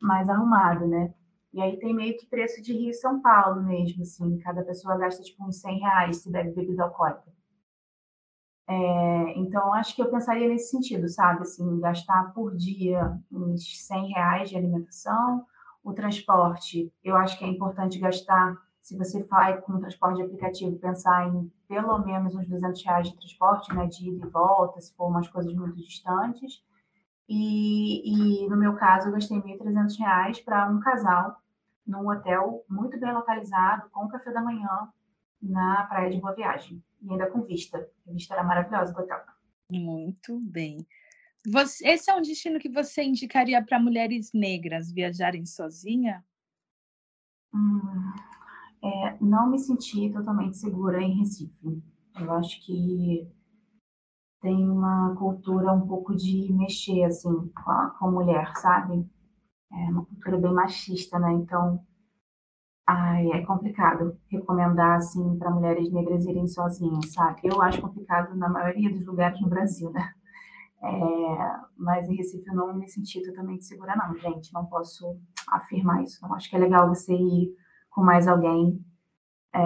mais 0.00 0.28
arrumado, 0.28 0.86
né? 0.86 1.12
E 1.52 1.60
aí 1.60 1.78
tem 1.78 1.94
meio 1.94 2.16
que 2.16 2.26
preço 2.26 2.62
de 2.62 2.72
Rio 2.72 2.90
e 2.90 2.94
São 2.94 3.20
Paulo 3.20 3.62
mesmo, 3.62 4.02
assim. 4.02 4.38
Cada 4.38 4.62
pessoa 4.64 4.96
gasta, 4.96 5.22
tipo, 5.22 5.44
uns 5.44 5.60
100 5.60 5.80
reais 5.80 6.16
se 6.22 6.30
bebe 6.30 6.52
bebida 6.52 6.84
alcoólica. 6.84 7.30
É, 8.66 9.38
então, 9.38 9.72
acho 9.74 9.94
que 9.94 10.00
eu 10.02 10.10
pensaria 10.10 10.48
nesse 10.48 10.70
sentido, 10.70 11.08
sabe? 11.08 11.42
Assim, 11.42 11.78
gastar 11.80 12.32
por 12.32 12.56
dia 12.56 13.18
uns 13.30 13.86
100 13.86 14.12
reais 14.12 14.50
de 14.50 14.56
alimentação. 14.56 15.44
O 15.84 15.92
transporte, 15.92 16.90
eu 17.04 17.16
acho 17.16 17.38
que 17.38 17.44
é 17.44 17.48
importante 17.48 17.98
gastar, 17.98 18.56
se 18.82 18.96
você 18.98 19.22
vai 19.22 19.60
com 19.60 19.78
transporte 19.78 20.16
de 20.16 20.22
aplicativo, 20.22 20.76
pensar 20.76 21.28
em 21.28 21.50
pelo 21.68 21.98
menos 22.00 22.34
uns 22.34 22.48
200 22.48 22.84
reais 22.84 23.08
de 23.08 23.16
transporte, 23.16 23.72
né? 23.74 23.86
De 23.86 24.08
ida 24.08 24.26
e 24.26 24.30
volta, 24.30 24.80
se 24.80 24.92
for 24.94 25.06
umas 25.06 25.28
coisas 25.28 25.54
muito 25.54 25.76
distantes. 25.76 26.62
E, 27.28 28.42
e 28.42 28.48
no 28.48 28.56
meu 28.56 28.74
caso, 28.74 29.08
eu 29.08 29.12
gastei 29.12 29.38
1.300 29.40 29.98
reais 29.98 30.40
para 30.40 30.68
um 30.68 30.80
casal 30.80 31.40
num 31.86 32.08
hotel 32.08 32.64
muito 32.68 32.98
bem 32.98 33.12
localizado, 33.12 33.88
com 33.90 34.08
café 34.08 34.32
da 34.32 34.42
manhã, 34.42 34.88
na 35.40 35.84
Praia 35.84 36.10
de 36.10 36.20
Boa 36.20 36.34
Viagem 36.34 36.82
e 37.00 37.10
ainda 37.10 37.30
com 37.30 37.42
vista. 37.42 37.88
A 38.06 38.12
vista 38.12 38.34
era 38.34 38.44
maravilhosa 38.44 38.92
do 38.92 39.00
hotel. 39.00 39.20
Muito 39.70 40.40
bem. 40.40 40.86
Você, 41.46 41.88
esse 41.88 42.10
é 42.10 42.14
um 42.14 42.22
destino 42.22 42.58
que 42.58 42.68
você 42.68 43.02
indicaria 43.02 43.64
para 43.64 43.80
mulheres 43.80 44.32
negras 44.32 44.92
viajarem 44.92 45.44
sozinha? 45.44 46.24
Hum, 47.52 48.12
é, 48.82 49.16
não 49.20 49.50
me 49.50 49.58
senti 49.58 50.10
totalmente 50.10 50.56
segura 50.56 51.00
em 51.02 51.18
Recife. 51.18 51.82
Eu 52.18 52.32
acho 52.32 52.64
que 52.64 53.26
tem 54.40 54.68
uma 54.68 55.14
cultura 55.16 55.72
um 55.72 55.86
pouco 55.86 56.14
de 56.14 56.52
mexer 56.52 57.04
assim 57.04 57.48
com 57.48 57.70
a, 57.70 57.90
com 57.90 58.06
a 58.06 58.10
mulher, 58.10 58.52
sabe? 58.56 59.08
É 59.72 59.90
uma 59.90 60.04
cultura 60.04 60.38
bem 60.38 60.52
machista, 60.52 61.18
né? 61.18 61.32
Então 61.32 61.84
Ai, 62.86 63.30
é 63.30 63.46
complicado 63.46 64.18
recomendar 64.28 64.98
assim 64.98 65.38
para 65.38 65.50
mulheres 65.50 65.90
negras 65.92 66.26
irem 66.26 66.46
sozinhas, 66.48 67.12
sabe? 67.12 67.40
Eu 67.44 67.62
acho 67.62 67.80
complicado 67.80 68.34
na 68.36 68.48
maioria 68.48 68.90
dos 68.90 69.06
lugares 69.06 69.40
no 69.40 69.48
Brasil, 69.48 69.90
né? 69.92 70.12
É, 70.82 71.60
mas 71.76 72.08
em 72.08 72.16
Recife 72.16 72.48
eu 72.48 72.56
não 72.56 72.74
me 72.74 72.88
senti 72.88 73.22
totalmente 73.22 73.64
segura, 73.64 73.94
não, 73.94 74.16
gente. 74.16 74.52
Não 74.52 74.66
posso 74.66 75.16
afirmar 75.48 76.02
isso. 76.02 76.18
Não 76.22 76.34
acho 76.34 76.50
que 76.50 76.56
é 76.56 76.58
legal 76.58 76.88
você 76.88 77.14
ir 77.14 77.54
com 77.92 78.02
mais 78.02 78.26
alguém, 78.26 78.84
é, 79.54 79.60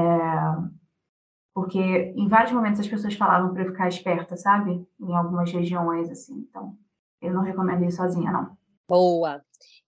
porque 1.54 1.80
em 1.80 2.28
vários 2.28 2.52
momentos 2.52 2.80
as 2.80 2.88
pessoas 2.88 3.14
falavam 3.14 3.54
para 3.54 3.62
eu 3.62 3.70
ficar 3.70 3.88
esperta, 3.88 4.36
sabe? 4.36 4.86
Em 5.00 5.14
algumas 5.14 5.50
regiões, 5.50 6.10
assim. 6.10 6.46
Então, 6.48 6.76
eu 7.22 7.32
não 7.32 7.42
recomendo 7.42 7.84
ir 7.84 7.92
sozinha, 7.92 8.30
não. 8.30 8.56
Boa. 8.88 9.42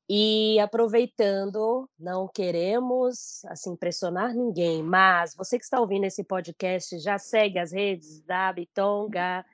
E 0.08 0.58
aproveitando, 0.60 1.86
não 1.98 2.26
queremos 2.26 3.44
assim 3.44 3.76
pressionar 3.76 4.32
ninguém, 4.34 4.82
mas 4.82 5.34
você 5.36 5.58
que 5.58 5.64
está 5.64 5.78
ouvindo 5.78 6.04
esse 6.04 6.24
podcast 6.24 6.98
já 6.98 7.18
segue 7.18 7.58
as 7.58 7.72
redes 7.72 8.22
da 8.22 8.50
Bitonga, 8.50 9.44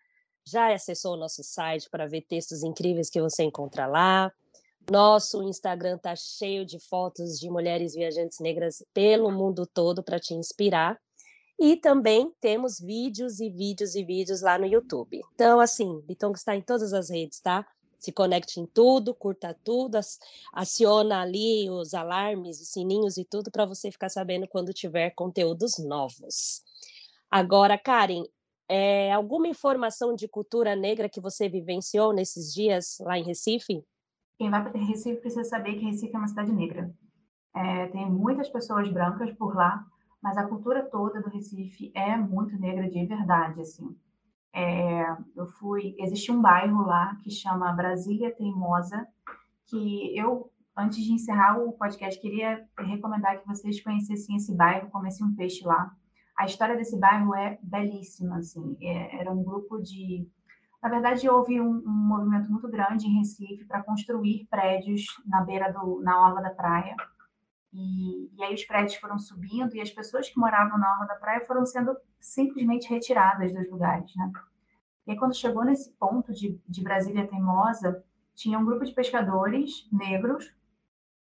já 0.46 0.72
acessou 0.72 1.14
o 1.14 1.16
nosso 1.16 1.42
site 1.42 1.90
para 1.90 2.06
ver 2.06 2.22
textos 2.22 2.62
incríveis 2.62 3.10
que 3.10 3.20
você 3.20 3.42
encontra 3.42 3.86
lá. 3.86 4.30
Nosso 4.90 5.42
Instagram 5.42 5.96
está 5.96 6.14
cheio 6.14 6.64
de 6.64 6.78
fotos 6.78 7.38
de 7.38 7.48
mulheres 7.50 7.94
viajantes 7.94 8.38
negras 8.40 8.84
pelo 8.92 9.30
mundo 9.30 9.66
todo 9.66 10.02
para 10.02 10.20
te 10.20 10.34
inspirar. 10.34 11.00
E 11.58 11.76
também 11.76 12.32
temos 12.40 12.80
vídeos 12.80 13.40
e 13.40 13.48
vídeos 13.48 13.94
e 13.94 14.04
vídeos 14.04 14.42
lá 14.42 14.58
no 14.58 14.66
YouTube. 14.66 15.20
Então, 15.34 15.60
assim, 15.60 16.00
Bitonga 16.00 16.36
está 16.36 16.54
em 16.56 16.60
todas 16.60 16.92
as 16.92 17.10
redes, 17.10 17.40
tá? 17.40 17.66
se 18.04 18.12
conecte 18.12 18.60
em 18.60 18.66
tudo, 18.66 19.14
curta 19.14 19.56
tudo, 19.64 19.98
aciona 20.52 21.22
ali 21.22 21.70
os 21.70 21.94
alarmes, 21.94 22.60
os 22.60 22.68
sininhos 22.68 23.16
e 23.16 23.24
tudo 23.24 23.50
para 23.50 23.64
você 23.64 23.90
ficar 23.90 24.10
sabendo 24.10 24.46
quando 24.46 24.74
tiver 24.74 25.10
conteúdos 25.12 25.78
novos. 25.78 26.62
Agora, 27.30 27.78
Karen, 27.78 28.24
é, 28.68 29.10
alguma 29.10 29.48
informação 29.48 30.14
de 30.14 30.28
cultura 30.28 30.76
negra 30.76 31.08
que 31.08 31.20
você 31.20 31.48
vivenciou 31.48 32.12
nesses 32.12 32.52
dias 32.52 32.98
lá 33.00 33.18
em 33.18 33.24
Recife? 33.24 33.82
Quem 34.36 34.50
vai 34.50 34.62
para 34.62 34.78
Recife 34.78 35.20
precisa 35.20 35.44
saber 35.44 35.74
que 35.74 35.84
Recife 35.84 36.14
é 36.14 36.18
uma 36.18 36.28
cidade 36.28 36.52
negra. 36.52 36.92
É, 37.54 37.86
tem 37.88 38.10
muitas 38.10 38.48
pessoas 38.48 38.88
brancas 38.90 39.32
por 39.32 39.54
lá, 39.54 39.84
mas 40.20 40.36
a 40.36 40.46
cultura 40.46 40.82
toda 40.82 41.20
do 41.20 41.30
Recife 41.30 41.92
é 41.94 42.16
muito 42.16 42.58
negra 42.58 42.88
de 42.88 43.04
verdade, 43.06 43.60
assim. 43.60 43.96
É, 44.52 45.04
eu 45.36 45.46
fui, 45.46 45.96
existe 45.98 46.30
um 46.30 46.40
bairro 46.40 46.86
lá 46.86 47.16
que 47.22 47.30
chama 47.30 47.72
Brasília 47.72 48.34
Teimosa, 48.34 49.06
que 49.66 50.16
eu, 50.16 50.50
antes 50.76 51.04
de 51.04 51.12
encerrar 51.12 51.58
o 51.58 51.72
podcast, 51.72 52.20
queria 52.20 52.64
recomendar 52.78 53.40
que 53.40 53.46
vocês 53.46 53.82
conhecessem 53.82 54.36
esse 54.36 54.54
bairro, 54.54 54.90
comessem 54.90 55.26
um 55.26 55.34
peixe 55.34 55.64
lá, 55.64 55.92
A 56.36 56.46
história 56.46 56.76
desse 56.76 56.98
bairro 56.98 57.34
é 57.34 57.58
belíssima, 57.62 58.38
assim. 58.38 58.76
É, 58.80 59.20
era 59.20 59.30
um 59.32 59.42
grupo 59.42 59.80
de 59.80 60.28
na 60.84 60.90
verdade, 60.90 61.26
houve 61.26 61.58
um, 61.58 61.78
um 61.78 61.90
movimento 61.90 62.52
muito 62.52 62.68
grande 62.68 63.06
em 63.06 63.16
Recife 63.16 63.64
para 63.64 63.82
construir 63.82 64.46
prédios 64.50 65.06
na 65.24 65.40
beira 65.40 65.72
do, 65.72 66.02
na 66.02 66.22
orla 66.22 66.42
da 66.42 66.50
praia. 66.50 66.94
E, 67.72 68.30
e, 68.36 68.44
aí 68.44 68.52
os 68.52 68.66
prédios 68.66 68.96
foram 68.96 69.18
subindo 69.18 69.74
e 69.74 69.80
as 69.80 69.90
pessoas 69.90 70.28
que 70.28 70.38
moravam 70.38 70.78
na 70.78 70.92
orla 70.92 71.06
da 71.06 71.14
praia 71.14 71.40
foram 71.46 71.64
sendo 71.64 71.96
simplesmente 72.20 72.86
retiradas 72.90 73.50
dos 73.50 73.66
lugares, 73.70 74.14
né? 74.14 74.30
E 75.06 75.12
aí, 75.12 75.16
quando 75.16 75.34
chegou 75.34 75.64
nesse 75.64 75.90
ponto 75.92 76.34
de, 76.34 76.60
de 76.68 76.82
Brasília 76.82 77.26
Teimosa, 77.26 78.04
tinha 78.34 78.58
um 78.58 78.64
grupo 78.66 78.84
de 78.84 78.92
pescadores 78.92 79.88
negros 79.90 80.54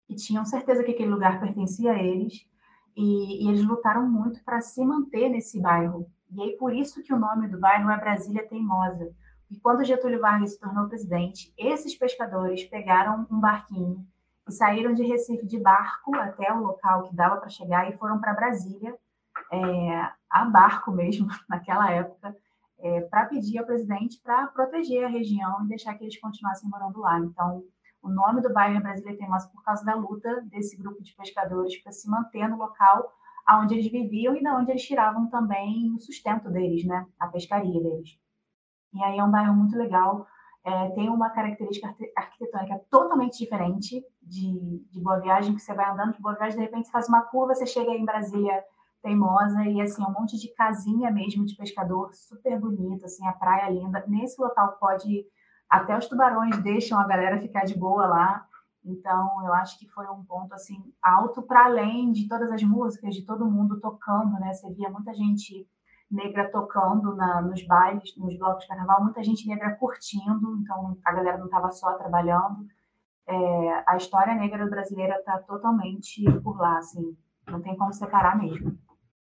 que 0.07 0.15
tinham 0.15 0.43
certeza 0.43 0.83
que 0.83 0.91
aquele 0.91 1.11
lugar 1.11 1.39
pertencia 1.39 1.91
a 1.91 2.01
eles 2.01 2.49
e, 2.97 3.45
e 3.45 3.47
eles 3.47 3.63
lutaram 3.63 4.09
muito 4.09 4.43
para 4.43 4.59
se 4.59 4.83
manter 4.83 5.29
nesse 5.29 5.61
bairro. 5.61 6.09
E 6.31 6.41
aí, 6.41 6.57
por 6.57 6.73
isso 6.73 7.03
que 7.03 7.13
o 7.13 7.19
nome 7.19 7.47
do 7.47 7.59
bairro 7.59 7.91
é 7.91 7.97
Brasília 7.99 8.47
Teimosa, 8.47 9.13
e 9.49 9.59
quando 9.59 9.83
Getúlio 9.83 10.19
Vargas 10.19 10.53
se 10.53 10.59
tornou 10.59 10.87
presidente, 10.87 11.53
esses 11.57 11.95
pescadores 11.95 12.63
pegaram 12.65 13.27
um 13.29 13.39
barquinho 13.39 14.05
e 14.47 14.51
saíram 14.51 14.93
de 14.93 15.03
Recife 15.03 15.45
de 15.45 15.59
barco 15.59 16.15
até 16.15 16.51
o 16.51 16.61
local 16.61 17.03
que 17.03 17.15
dava 17.15 17.37
para 17.37 17.49
chegar 17.49 17.89
e 17.89 17.97
foram 17.97 18.19
para 18.19 18.33
Brasília, 18.33 18.95
é, 19.51 20.11
a 20.29 20.45
barco 20.45 20.91
mesmo, 20.91 21.27
naquela 21.47 21.91
época, 21.91 22.35
é, 22.79 23.01
para 23.01 23.25
pedir 23.25 23.59
ao 23.59 23.65
presidente 23.65 24.19
para 24.21 24.47
proteger 24.47 25.05
a 25.05 25.09
região 25.09 25.63
e 25.63 25.67
deixar 25.67 25.93
que 25.95 26.03
eles 26.03 26.19
continuassem 26.19 26.69
morando 26.69 26.99
lá. 26.99 27.19
Então, 27.19 27.63
o 28.01 28.09
nome 28.09 28.41
do 28.41 28.53
bairro 28.53 28.77
é 28.77 28.81
Brasília 28.81 29.17
Teimosa 29.17 29.49
por 29.49 29.63
causa 29.63 29.83
da 29.83 29.95
luta 29.95 30.41
desse 30.43 30.77
grupo 30.77 31.01
de 31.01 31.13
pescadores 31.13 31.75
para 31.81 31.91
se 31.91 32.09
manter 32.09 32.47
no 32.47 32.57
local 32.57 33.11
onde 33.53 33.75
eles 33.75 33.91
viviam 33.91 34.35
e 34.35 34.41
da 34.41 34.55
onde 34.55 34.71
eles 34.71 34.85
tiravam 34.85 35.27
também 35.27 35.93
o 35.93 35.99
sustento 35.99 36.49
deles, 36.49 36.83
né? 36.85 37.05
A 37.19 37.27
pescaria 37.27 37.81
deles. 37.81 38.17
E 38.95 39.03
aí 39.03 39.17
é 39.17 39.23
um 39.23 39.29
bairro 39.29 39.53
muito 39.53 39.77
legal, 39.77 40.25
é, 40.63 40.89
tem 40.91 41.09
uma 41.09 41.29
característica 41.29 41.93
arquitetônica 42.15 42.81
totalmente 42.89 43.37
diferente 43.37 44.03
de, 44.21 44.83
de 44.89 44.99
Boa 44.99 45.19
Viagem, 45.19 45.53
que 45.53 45.61
você 45.61 45.73
vai 45.73 45.87
andando 45.87 46.13
de 46.13 46.21
Boa 46.21 46.33
Viagem, 46.33 46.57
de 46.57 46.63
repente 46.63 46.87
você 46.87 46.91
faz 46.91 47.07
uma 47.07 47.21
curva, 47.21 47.53
você 47.53 47.67
chega 47.67 47.91
em 47.91 48.03
Brasília 48.03 48.63
teimosa 49.05 49.63
e 49.65 49.79
assim 49.79 50.01
um 50.01 50.11
monte 50.11 50.35
de 50.39 50.47
casinha 50.55 51.11
mesmo 51.11 51.45
de 51.45 51.55
pescador 51.55 52.11
super 52.13 52.59
bonito 52.59 53.05
assim 53.05 53.25
a 53.27 53.33
praia 53.33 53.69
linda. 53.69 54.03
Nesse 54.07 54.41
local 54.41 54.77
pode 54.79 55.23
até 55.69 55.95
os 55.95 56.07
tubarões 56.07 56.57
deixam 56.63 56.99
a 56.99 57.05
galera 57.05 57.39
ficar 57.39 57.65
de 57.65 57.77
boa 57.77 58.07
lá. 58.07 58.47
Então 58.83 59.45
eu 59.45 59.53
acho 59.53 59.77
que 59.77 59.87
foi 59.87 60.07
um 60.07 60.23
ponto 60.23 60.53
assim 60.55 60.91
alto 61.01 61.43
para 61.43 61.65
além 61.65 62.11
de 62.11 62.27
todas 62.27 62.51
as 62.51 62.63
músicas 62.63 63.13
de 63.13 63.23
todo 63.23 63.49
mundo 63.49 63.79
tocando 63.79 64.39
né? 64.39 64.51
Você 64.53 64.73
via 64.73 64.89
muita 64.89 65.13
gente 65.13 65.67
negra 66.09 66.49
tocando 66.51 67.15
na, 67.15 67.41
nos 67.41 67.65
bailes, 67.65 68.15
nos 68.17 68.37
blocos 68.37 68.63
de 68.63 68.67
carnaval, 68.67 69.03
muita 69.03 69.23
gente 69.23 69.47
negra 69.47 69.75
curtindo, 69.75 70.59
então 70.61 70.97
a 71.03 71.13
galera 71.13 71.37
não 71.37 71.45
estava 71.45 71.71
só 71.71 71.93
trabalhando. 71.93 72.67
É, 73.27 73.83
a 73.87 73.97
história 73.97 74.35
negra 74.35 74.65
brasileira 74.67 75.15
está 75.15 75.39
totalmente 75.39 76.23
por 76.41 76.57
lá, 76.57 76.77
assim, 76.77 77.17
não 77.47 77.61
tem 77.61 77.75
como 77.75 77.91
separar 77.91 78.37
mesmo. 78.37 78.77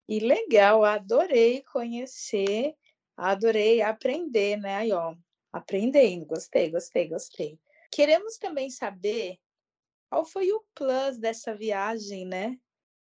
E 0.09 0.21
legal, 0.21 0.85
adorei 0.85 1.63
conhecer, 1.73 2.75
adorei 3.17 3.83
aprender, 3.83 4.57
né? 4.57 4.77
Aí, 4.77 4.93
ó, 4.93 5.15
aprendendo, 5.53 6.27
gostei, 6.27 6.71
gostei, 6.71 7.09
gostei. 7.09 7.59
Queremos 7.91 8.37
também 8.37 8.69
saber 8.69 9.39
qual 10.11 10.25
foi 10.25 10.53
o 10.53 10.63
plus 10.75 11.19
dessa 11.19 11.55
viagem, 11.55 12.27
né? 12.27 12.59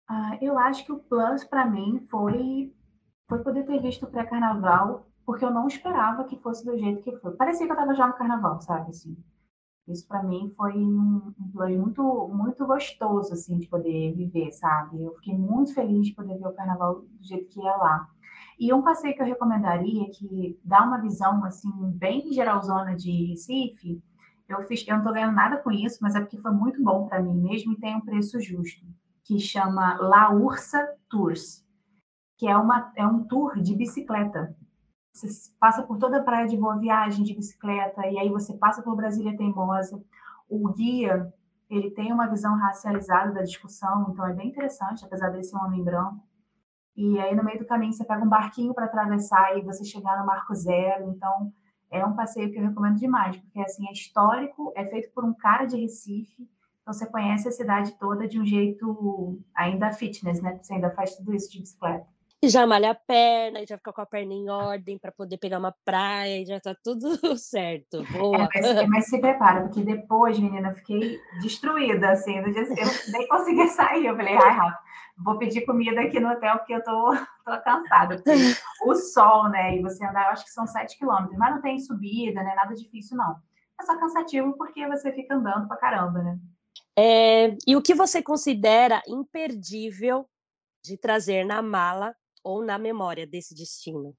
Ah, 0.08 0.38
eu 0.42 0.58
acho 0.58 0.86
que 0.86 0.92
o 0.92 1.00
plus 1.00 1.44
para 1.44 1.66
mim 1.66 2.08
foi 2.10 2.74
foi 3.28 3.40
poder 3.40 3.66
ter 3.66 3.82
visto 3.82 4.04
o 4.04 4.10
pré-carnaval, 4.10 5.06
porque 5.26 5.44
eu 5.44 5.52
não 5.52 5.68
esperava 5.68 6.24
que 6.24 6.38
fosse 6.38 6.66
do 6.66 6.78
jeito 6.78 7.04
que 7.04 7.16
foi. 7.18 7.36
Parecia 7.36 7.66
que 7.66 7.72
eu 7.72 7.76
estava 7.76 7.94
já 7.94 8.08
no 8.08 8.14
carnaval, 8.14 8.62
sabe? 8.62 8.90
Assim, 8.90 9.18
isso 9.88 10.08
para 10.08 10.24
mim 10.24 10.54
foi 10.56 10.74
um, 10.74 11.34
um 11.40 11.52
plano 11.52 11.78
muito, 11.78 12.28
muito 12.30 12.66
gostoso, 12.66 13.34
assim, 13.34 13.58
de 13.58 13.68
poder 13.68 14.14
viver, 14.16 14.52
sabe? 14.54 15.04
Eu 15.04 15.14
fiquei 15.16 15.38
muito 15.38 15.74
feliz 15.74 16.08
de 16.08 16.16
poder 16.16 16.38
ver 16.38 16.48
o 16.48 16.54
carnaval 16.54 17.02
do 17.02 17.24
jeito 17.24 17.50
que 17.50 17.60
ia 17.60 17.76
lá. 17.76 18.10
E 18.58 18.74
um 18.74 18.82
passeio 18.82 19.14
que 19.14 19.22
eu 19.22 19.26
recomendaria, 19.26 20.10
que 20.12 20.60
dá 20.64 20.84
uma 20.84 20.98
visão, 20.98 21.44
assim, 21.44 21.72
bem 21.92 22.32
geralzona 22.32 22.96
de 22.96 23.26
Recife, 23.28 24.02
eu 24.48 24.64
fiz, 24.64 24.88
eu 24.88 24.94
não 24.94 25.00
estou 25.00 25.14
ganhando 25.14 25.36
nada 25.36 25.58
com 25.58 25.70
isso, 25.70 25.98
mas 26.02 26.16
é 26.16 26.22
porque 26.22 26.38
foi 26.38 26.52
muito 26.52 26.82
bom 26.82 27.08
para 27.08 27.22
mim 27.22 27.36
mesmo 27.36 27.74
e 27.74 27.78
tem 27.78 27.98
um 27.98 28.02
preço 28.02 28.40
justo, 28.40 28.86
que 29.26 29.38
chama 29.40 29.98
La 30.00 30.32
Ursa 30.32 30.96
Tours 31.10 31.67
que 32.38 32.48
é, 32.48 32.56
uma, 32.56 32.94
é 32.96 33.06
um 33.06 33.24
tour 33.24 33.60
de 33.60 33.76
bicicleta. 33.76 34.56
Você 35.12 35.28
passa 35.60 35.82
por 35.82 35.98
toda 35.98 36.20
a 36.20 36.24
praia 36.24 36.48
de 36.48 36.56
Boa 36.56 36.78
Viagem 36.78 37.24
de 37.24 37.34
bicicleta, 37.34 38.06
e 38.06 38.20
aí 38.20 38.30
você 38.30 38.54
passa 38.54 38.84
por 38.84 38.96
Brasília 38.96 39.36
Teimosa. 39.36 40.02
O 40.48 40.70
guia, 40.72 41.34
ele 41.68 41.90
tem 41.92 42.14
uma 42.14 42.28
visão 42.28 42.56
racializada 42.56 43.34
da 43.34 43.42
discussão, 43.42 44.12
então 44.12 44.26
é 44.28 44.34
bem 44.34 44.50
interessante, 44.50 45.04
apesar 45.04 45.32
um 45.32 45.66
homem 45.66 45.84
branco. 45.84 46.24
E 46.96 47.20
aí, 47.20 47.36
no 47.36 47.44
meio 47.44 47.60
do 47.60 47.66
caminho, 47.66 47.94
você 47.94 48.06
pega 48.06 48.24
um 48.24 48.30
barquinho 48.30 48.74
para 48.74 48.86
atravessar 48.86 49.58
e 49.58 49.62
você 49.62 49.84
chegar 49.84 50.20
no 50.20 50.26
Marco 50.26 50.54
Zero. 50.54 51.10
Então, 51.10 51.52
é 51.90 52.06
um 52.06 52.16
passeio 52.16 52.52
que 52.52 52.58
eu 52.58 52.64
recomendo 52.64 52.98
demais, 52.98 53.38
porque 53.38 53.60
assim 53.60 53.88
é 53.88 53.92
histórico, 53.92 54.72
é 54.76 54.86
feito 54.86 55.12
por 55.14 55.24
um 55.26 55.34
cara 55.34 55.66
de 55.66 55.78
Recife, 55.78 56.48
então 56.82 56.94
você 56.94 57.06
conhece 57.06 57.48
a 57.48 57.52
cidade 57.52 57.94
toda 58.00 58.28
de 58.28 58.40
um 58.40 58.46
jeito 58.46 59.40
ainda 59.56 59.92
fitness, 59.92 60.42
né? 60.42 60.58
Você 60.62 60.74
ainda 60.74 60.90
faz 60.92 61.16
tudo 61.16 61.34
isso 61.34 61.52
de 61.52 61.60
bicicleta 61.60 62.17
e 62.42 62.50
já 62.50 62.68
malha 62.68 62.92
a 62.92 62.96
perna, 62.96 63.62
e 63.62 63.66
já 63.66 63.78
fica 63.78 63.92
com 63.92 64.02
a 64.02 64.06
perna 64.06 64.34
em 64.34 64.48
ordem 64.48 64.98
para 64.98 65.12
poder 65.12 65.38
pegar 65.38 65.58
uma 65.58 65.74
praia, 65.84 66.42
e 66.42 66.46
já 66.46 66.60
tá 66.60 66.76
tudo 66.84 67.10
certo. 67.38 68.04
Boa. 68.12 68.48
É, 68.54 68.62
mas, 68.62 68.90
mas, 68.90 69.06
se 69.08 69.20
prepara, 69.20 69.62
porque 69.62 69.82
depois, 69.82 70.38
menina, 70.38 70.70
eu 70.70 70.76
fiquei 70.76 71.20
destruída, 71.42 72.12
assim, 72.12 72.42
do 72.42 72.54
dia, 72.54 72.62
eu 72.62 73.12
nem 73.12 73.28
consegui 73.28 73.68
sair. 73.70 74.06
Eu 74.06 74.16
falei, 74.16 74.36
ai, 74.36 74.56
Rafa, 74.56 74.80
vou 75.18 75.40
pedir 75.40 75.66
comida 75.66 76.02
aqui 76.02 76.20
no 76.20 76.30
hotel, 76.30 76.58
porque 76.60 76.74
eu 76.74 76.84
tô, 76.84 77.16
tô 77.44 77.62
cansada. 77.64 78.24
o 78.86 78.96
sol, 78.96 79.50
né, 79.50 79.76
e 79.76 79.82
você 79.82 80.06
andar, 80.06 80.26
eu 80.26 80.32
acho 80.32 80.46
que 80.46 80.52
são 80.52 80.68
sete 80.68 80.98
quilômetros, 80.98 81.38
mas 81.40 81.56
não 81.56 81.62
tem 81.62 81.80
subida, 81.80 82.44
né, 82.44 82.54
nada 82.56 82.76
difícil, 82.76 83.18
não. 83.18 83.36
É 83.80 83.84
só 83.84 83.98
cansativo 84.00 84.56
porque 84.58 84.88
você 84.88 85.12
fica 85.12 85.36
andando 85.36 85.68
pra 85.68 85.78
caramba, 85.78 86.22
né? 86.22 86.40
É, 86.96 87.56
e 87.66 87.76
o 87.76 87.82
que 87.82 87.94
você 87.94 88.24
considera 88.24 89.02
imperdível 89.08 90.28
de 90.84 90.98
trazer 90.98 91.46
na 91.46 91.62
mala 91.62 92.16
ou 92.44 92.64
na 92.64 92.78
memória 92.78 93.26
desse 93.26 93.56
destino? 93.56 94.16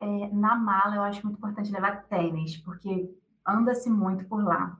É, 0.00 0.28
na 0.32 0.56
mala, 0.56 0.96
eu 0.96 1.02
acho 1.02 1.24
muito 1.24 1.38
importante 1.38 1.72
levar 1.72 2.04
tênis, 2.04 2.56
porque 2.58 3.10
anda-se 3.46 3.88
muito 3.88 4.26
por 4.26 4.44
lá. 4.44 4.78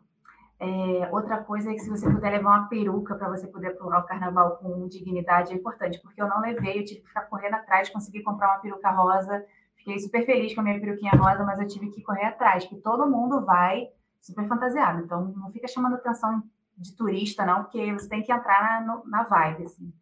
É, 0.59 1.09
outra 1.13 1.43
coisa 1.43 1.71
é 1.71 1.75
que 1.75 1.81
se 1.81 1.91
você 1.91 2.11
puder 2.11 2.31
levar 2.31 2.59
uma 2.59 2.69
peruca 2.69 3.15
para 3.15 3.29
você 3.29 3.47
poder 3.47 3.77
pular 3.77 4.01
o 4.01 4.07
carnaval 4.07 4.57
com 4.57 4.89
dignidade 4.89 5.53
é 5.53 5.57
importante, 5.57 6.01
porque 6.01 6.21
eu 6.21 6.29
não 6.29 6.41
levei, 6.41 6.81
eu 6.81 6.85
tive 6.85 7.01
que 7.01 7.09
ficar 7.09 7.23
correndo 7.23 7.55
atrás, 7.55 7.91
consegui 7.91 8.23
comprar 8.23 8.49
uma 8.49 8.61
peruca 8.61 8.91
rosa, 8.91 9.45
fiquei 9.77 9.99
super 9.99 10.25
feliz 10.25 10.55
com 10.55 10.63
a 10.63 10.65
minha 10.65 10.81
peruquinha 10.81 11.13
rosa, 11.13 11.45
mas 11.45 11.61
eu 11.61 11.67
tive 11.67 11.91
que 11.91 12.03
correr 12.03 12.25
atrás, 12.25 12.65
porque 12.65 12.83
todo 12.83 13.11
mundo 13.11 13.45
vai 13.45 13.89
super 14.21 14.49
fantasiado, 14.49 15.03
então 15.03 15.27
não 15.37 15.53
fica 15.53 15.69
chamando 15.69 15.97
atenção 15.97 16.43
de 16.77 16.95
turista, 16.97 17.45
não, 17.45 17.65
porque 17.65 17.93
você 17.93 18.09
tem 18.09 18.23
que 18.23 18.33
entrar 18.33 18.85
na, 18.85 19.03
na 19.05 19.23
vibe, 19.25 19.65
assim. 19.65 19.93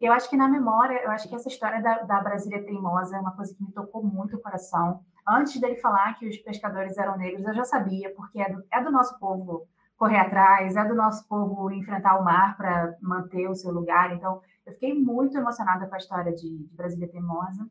Eu 0.00 0.12
acho 0.12 0.30
que 0.30 0.36
na 0.36 0.48
memória, 0.48 1.02
eu 1.02 1.10
acho 1.10 1.28
que 1.28 1.34
essa 1.34 1.48
história 1.48 1.82
da, 1.82 2.02
da 2.02 2.20
Brasília 2.20 2.64
Teimosa 2.64 3.16
é 3.16 3.20
uma 3.20 3.34
coisa 3.34 3.52
que 3.54 3.62
me 3.62 3.72
tocou 3.72 4.02
muito 4.02 4.36
o 4.36 4.40
coração. 4.40 5.00
Antes 5.26 5.60
dele 5.60 5.76
falar 5.76 6.14
que 6.14 6.28
os 6.28 6.36
pescadores 6.38 6.96
eram 6.96 7.18
negros, 7.18 7.44
eu 7.44 7.54
já 7.54 7.64
sabia, 7.64 8.14
porque 8.14 8.40
é 8.40 8.48
do, 8.48 8.64
é 8.72 8.82
do 8.82 8.92
nosso 8.92 9.18
povo 9.18 9.66
correr 9.96 10.18
atrás, 10.18 10.76
é 10.76 10.84
do 10.84 10.94
nosso 10.94 11.26
povo 11.26 11.72
enfrentar 11.72 12.18
o 12.20 12.24
mar 12.24 12.56
para 12.56 12.96
manter 13.02 13.48
o 13.48 13.54
seu 13.54 13.72
lugar. 13.72 14.14
Então, 14.14 14.40
eu 14.64 14.72
fiquei 14.72 14.94
muito 14.94 15.36
emocionada 15.36 15.88
com 15.88 15.94
a 15.96 15.98
história 15.98 16.32
de, 16.32 16.64
de 16.64 16.76
Brasília 16.76 17.08
Teimosa. 17.08 17.68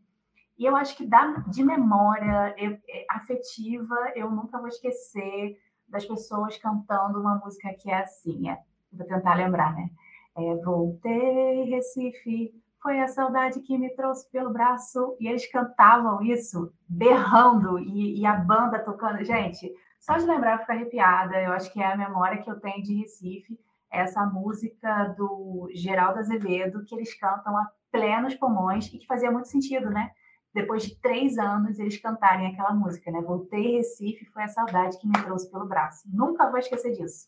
E 0.57 0.65
eu 0.65 0.75
acho 0.75 0.97
que 0.97 1.05
da, 1.05 1.43
de 1.47 1.63
memória 1.63 2.53
eu, 2.57 2.77
é, 2.89 3.05
afetiva, 3.09 3.95
eu 4.15 4.29
nunca 4.29 4.57
vou 4.57 4.67
esquecer 4.67 5.57
das 5.87 6.03
pessoas 6.03 6.57
cantando 6.57 7.19
uma 7.19 7.35
música 7.35 7.73
que 7.79 7.89
é 7.89 8.01
assim, 8.01 8.49
é, 8.49 8.59
vou 8.91 9.07
tentar 9.07 9.35
lembrar, 9.35 9.73
né? 9.73 9.89
É, 10.37 10.55
voltei, 10.57 11.63
Recife, 11.63 12.53
foi 12.79 12.99
a 12.99 13.07
saudade 13.07 13.59
que 13.61 13.75
me 13.77 13.89
trouxe 13.95 14.29
pelo 14.29 14.53
braço. 14.53 15.17
E 15.19 15.27
eles 15.27 15.51
cantavam 15.51 16.21
isso, 16.21 16.71
berrando, 16.87 17.79
e, 17.79 18.21
e, 18.21 18.25
a 18.25 18.35
banda 18.35 18.79
tocando. 18.79 19.23
Gente, 19.25 19.73
só 19.99 20.15
de 20.15 20.25
lembrar 20.25 20.53
eu 20.53 20.59
fico 20.59 20.71
arrepiada. 20.71 21.41
Eu 21.41 21.53
acho 21.53 21.73
que 21.73 21.81
é 21.81 21.91
a 21.91 21.97
memória 21.97 22.41
que 22.41 22.49
eu 22.49 22.59
tenho 22.59 22.83
de 22.83 22.93
Recife, 23.01 23.59
essa 23.91 24.25
música 24.25 25.05
do 25.17 25.69
Geraldo 25.73 26.19
Azevedo, 26.19 26.85
que 26.85 26.93
eles 26.93 27.13
cantam 27.19 27.57
a 27.57 27.67
plenos 27.91 28.35
pulmões 28.35 28.87
e 28.93 28.99
que 28.99 29.07
fazia 29.07 29.31
muito 29.31 29.47
sentido, 29.47 29.89
né? 29.89 30.11
Depois 30.53 30.83
de 30.83 30.95
três 31.01 31.37
anos, 31.37 31.79
eles 31.79 31.97
cantarem 31.99 32.47
aquela 32.47 32.73
música, 32.73 33.11
né? 33.11 33.21
Voltei, 33.21 33.77
Recife, 33.77 34.25
foi 34.25 34.43
a 34.43 34.47
saudade 34.47 34.99
que 34.99 35.07
me 35.07 35.13
trouxe 35.23 35.49
pelo 35.49 35.65
braço. 35.65 36.03
Nunca 36.07 36.49
vou 36.49 36.59
esquecer 36.59 36.93
disso. 36.93 37.27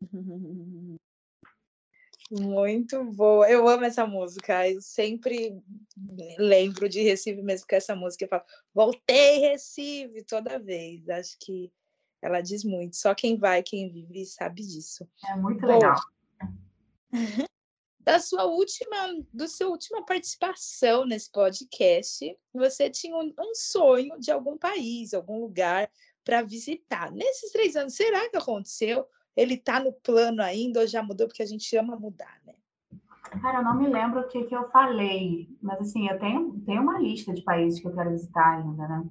Muito 2.32 3.04
boa. 3.04 3.46
Eu 3.50 3.68
amo 3.68 3.84
essa 3.84 4.06
música. 4.06 4.66
Eu 4.66 4.80
sempre 4.80 5.54
lembro 6.38 6.88
de 6.88 7.02
Recife 7.02 7.42
mesmo 7.42 7.66
com 7.68 7.76
essa 7.76 7.94
música. 7.94 8.24
Eu 8.24 8.28
falo, 8.28 8.44
voltei 8.72 9.38
Recife 9.40 10.24
toda 10.24 10.58
vez. 10.58 11.06
Acho 11.10 11.36
que 11.38 11.70
ela 12.22 12.40
diz 12.40 12.64
muito. 12.64 12.96
Só 12.96 13.14
quem 13.14 13.36
vai, 13.36 13.62
quem 13.62 13.92
vive, 13.92 14.24
sabe 14.24 14.62
disso. 14.62 15.06
É 15.28 15.36
muito 15.36 15.66
legal. 15.66 15.96
Da 18.04 18.18
sua 18.18 18.46
última, 18.46 18.96
do 19.32 19.46
sua 19.46 19.68
última 19.68 20.04
participação 20.04 21.06
nesse 21.06 21.30
podcast, 21.30 22.36
você 22.52 22.90
tinha 22.90 23.16
um, 23.16 23.32
um 23.38 23.54
sonho 23.54 24.18
de 24.18 24.32
algum 24.32 24.58
país, 24.58 25.14
algum 25.14 25.38
lugar 25.38 25.88
para 26.24 26.42
visitar. 26.42 27.12
Nesses 27.12 27.52
três 27.52 27.76
anos, 27.76 27.94
será 27.94 28.28
que 28.28 28.36
aconteceu? 28.36 29.06
Ele 29.36 29.54
está 29.54 29.80
no 29.80 29.92
plano 29.92 30.42
ainda 30.42 30.80
ou 30.80 30.86
já 30.86 31.02
mudou? 31.02 31.26
Porque 31.26 31.42
a 31.42 31.46
gente 31.46 31.76
ama 31.76 31.96
mudar, 31.96 32.38
né? 32.46 32.54
Cara, 33.40 33.58
eu 33.58 33.64
não 33.64 33.76
me 33.76 33.88
lembro 33.88 34.20
o 34.20 34.28
que, 34.28 34.44
que 34.44 34.54
eu 34.54 34.70
falei, 34.70 35.48
mas 35.62 35.80
assim, 35.80 36.06
eu 36.06 36.18
tenho, 36.18 36.60
tenho 36.66 36.82
uma 36.82 36.98
lista 36.98 37.32
de 37.32 37.40
países 37.42 37.80
que 37.80 37.88
eu 37.88 37.94
quero 37.94 38.10
visitar 38.10 38.58
ainda, 38.58 38.86
né? 38.86 39.08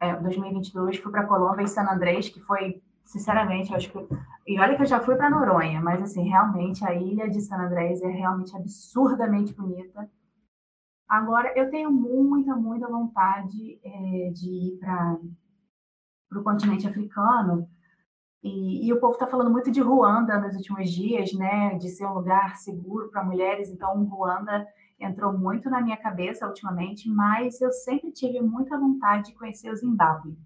é 0.00 0.16
2022 0.16 0.96
fui 0.98 1.12
para 1.12 1.26
Colômbia 1.26 1.64
e 1.64 1.68
San 1.68 1.86
Andrés, 1.90 2.30
que 2.30 2.40
foi, 2.40 2.82
sinceramente, 3.04 3.74
acho 3.74 3.90
que. 3.90 3.98
E 4.46 4.60
olha 4.60 4.76
que 4.76 4.82
eu 4.82 4.86
já 4.86 5.00
fui 5.00 5.16
para 5.16 5.30
Noronha, 5.30 5.80
mas 5.80 6.02
assim, 6.02 6.28
realmente 6.28 6.84
a 6.84 6.94
ilha 6.94 7.30
de 7.30 7.40
San 7.40 7.56
Andrés 7.56 8.02
é 8.02 8.08
realmente 8.08 8.54
absurdamente 8.54 9.54
bonita. 9.54 10.10
Agora, 11.08 11.52
eu 11.56 11.70
tenho 11.70 11.90
muita, 11.90 12.54
muita 12.54 12.86
vontade 12.88 13.80
é, 13.82 14.30
de 14.30 14.50
ir 14.50 14.78
para 14.78 15.18
o 16.38 16.42
continente 16.42 16.86
africano. 16.86 17.68
E, 18.42 18.86
e 18.86 18.92
o 18.92 19.00
povo 19.00 19.14
está 19.14 19.26
falando 19.26 19.50
muito 19.50 19.70
de 19.70 19.80
Ruanda 19.80 20.38
nos 20.38 20.54
últimos 20.54 20.90
dias, 20.90 21.32
né? 21.32 21.76
De 21.76 21.88
ser 21.88 22.06
um 22.06 22.12
lugar 22.12 22.56
seguro 22.56 23.08
para 23.10 23.24
mulheres. 23.24 23.70
Então, 23.70 24.04
Ruanda 24.04 24.66
entrou 25.00 25.32
muito 25.32 25.70
na 25.70 25.80
minha 25.80 25.96
cabeça 25.96 26.46
ultimamente, 26.46 27.08
mas 27.08 27.60
eu 27.60 27.72
sempre 27.72 28.12
tive 28.12 28.40
muita 28.42 28.78
vontade 28.78 29.30
de 29.30 29.34
conhecer 29.34 29.70
o 29.70 29.76
Zimbábue. 29.76 30.36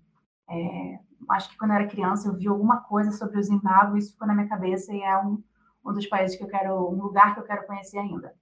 É, 0.50 0.98
acho 1.30 1.50
que 1.50 1.58
quando 1.58 1.72
eu 1.72 1.76
era 1.76 1.88
criança 1.88 2.28
eu 2.28 2.34
vi 2.34 2.48
alguma 2.48 2.82
coisa 2.82 3.10
sobre 3.12 3.38
o 3.38 3.42
Zimbábue, 3.42 3.98
isso 3.98 4.12
ficou 4.12 4.26
na 4.26 4.34
minha 4.34 4.48
cabeça 4.48 4.92
e 4.92 5.00
é 5.00 5.18
um, 5.18 5.42
um 5.84 5.92
dos 5.92 6.06
países 6.06 6.36
que 6.36 6.44
eu 6.44 6.48
quero, 6.48 6.88
um 6.88 7.02
lugar 7.02 7.34
que 7.34 7.40
eu 7.40 7.44
quero 7.44 7.66
conhecer 7.66 7.98
ainda. 7.98 8.34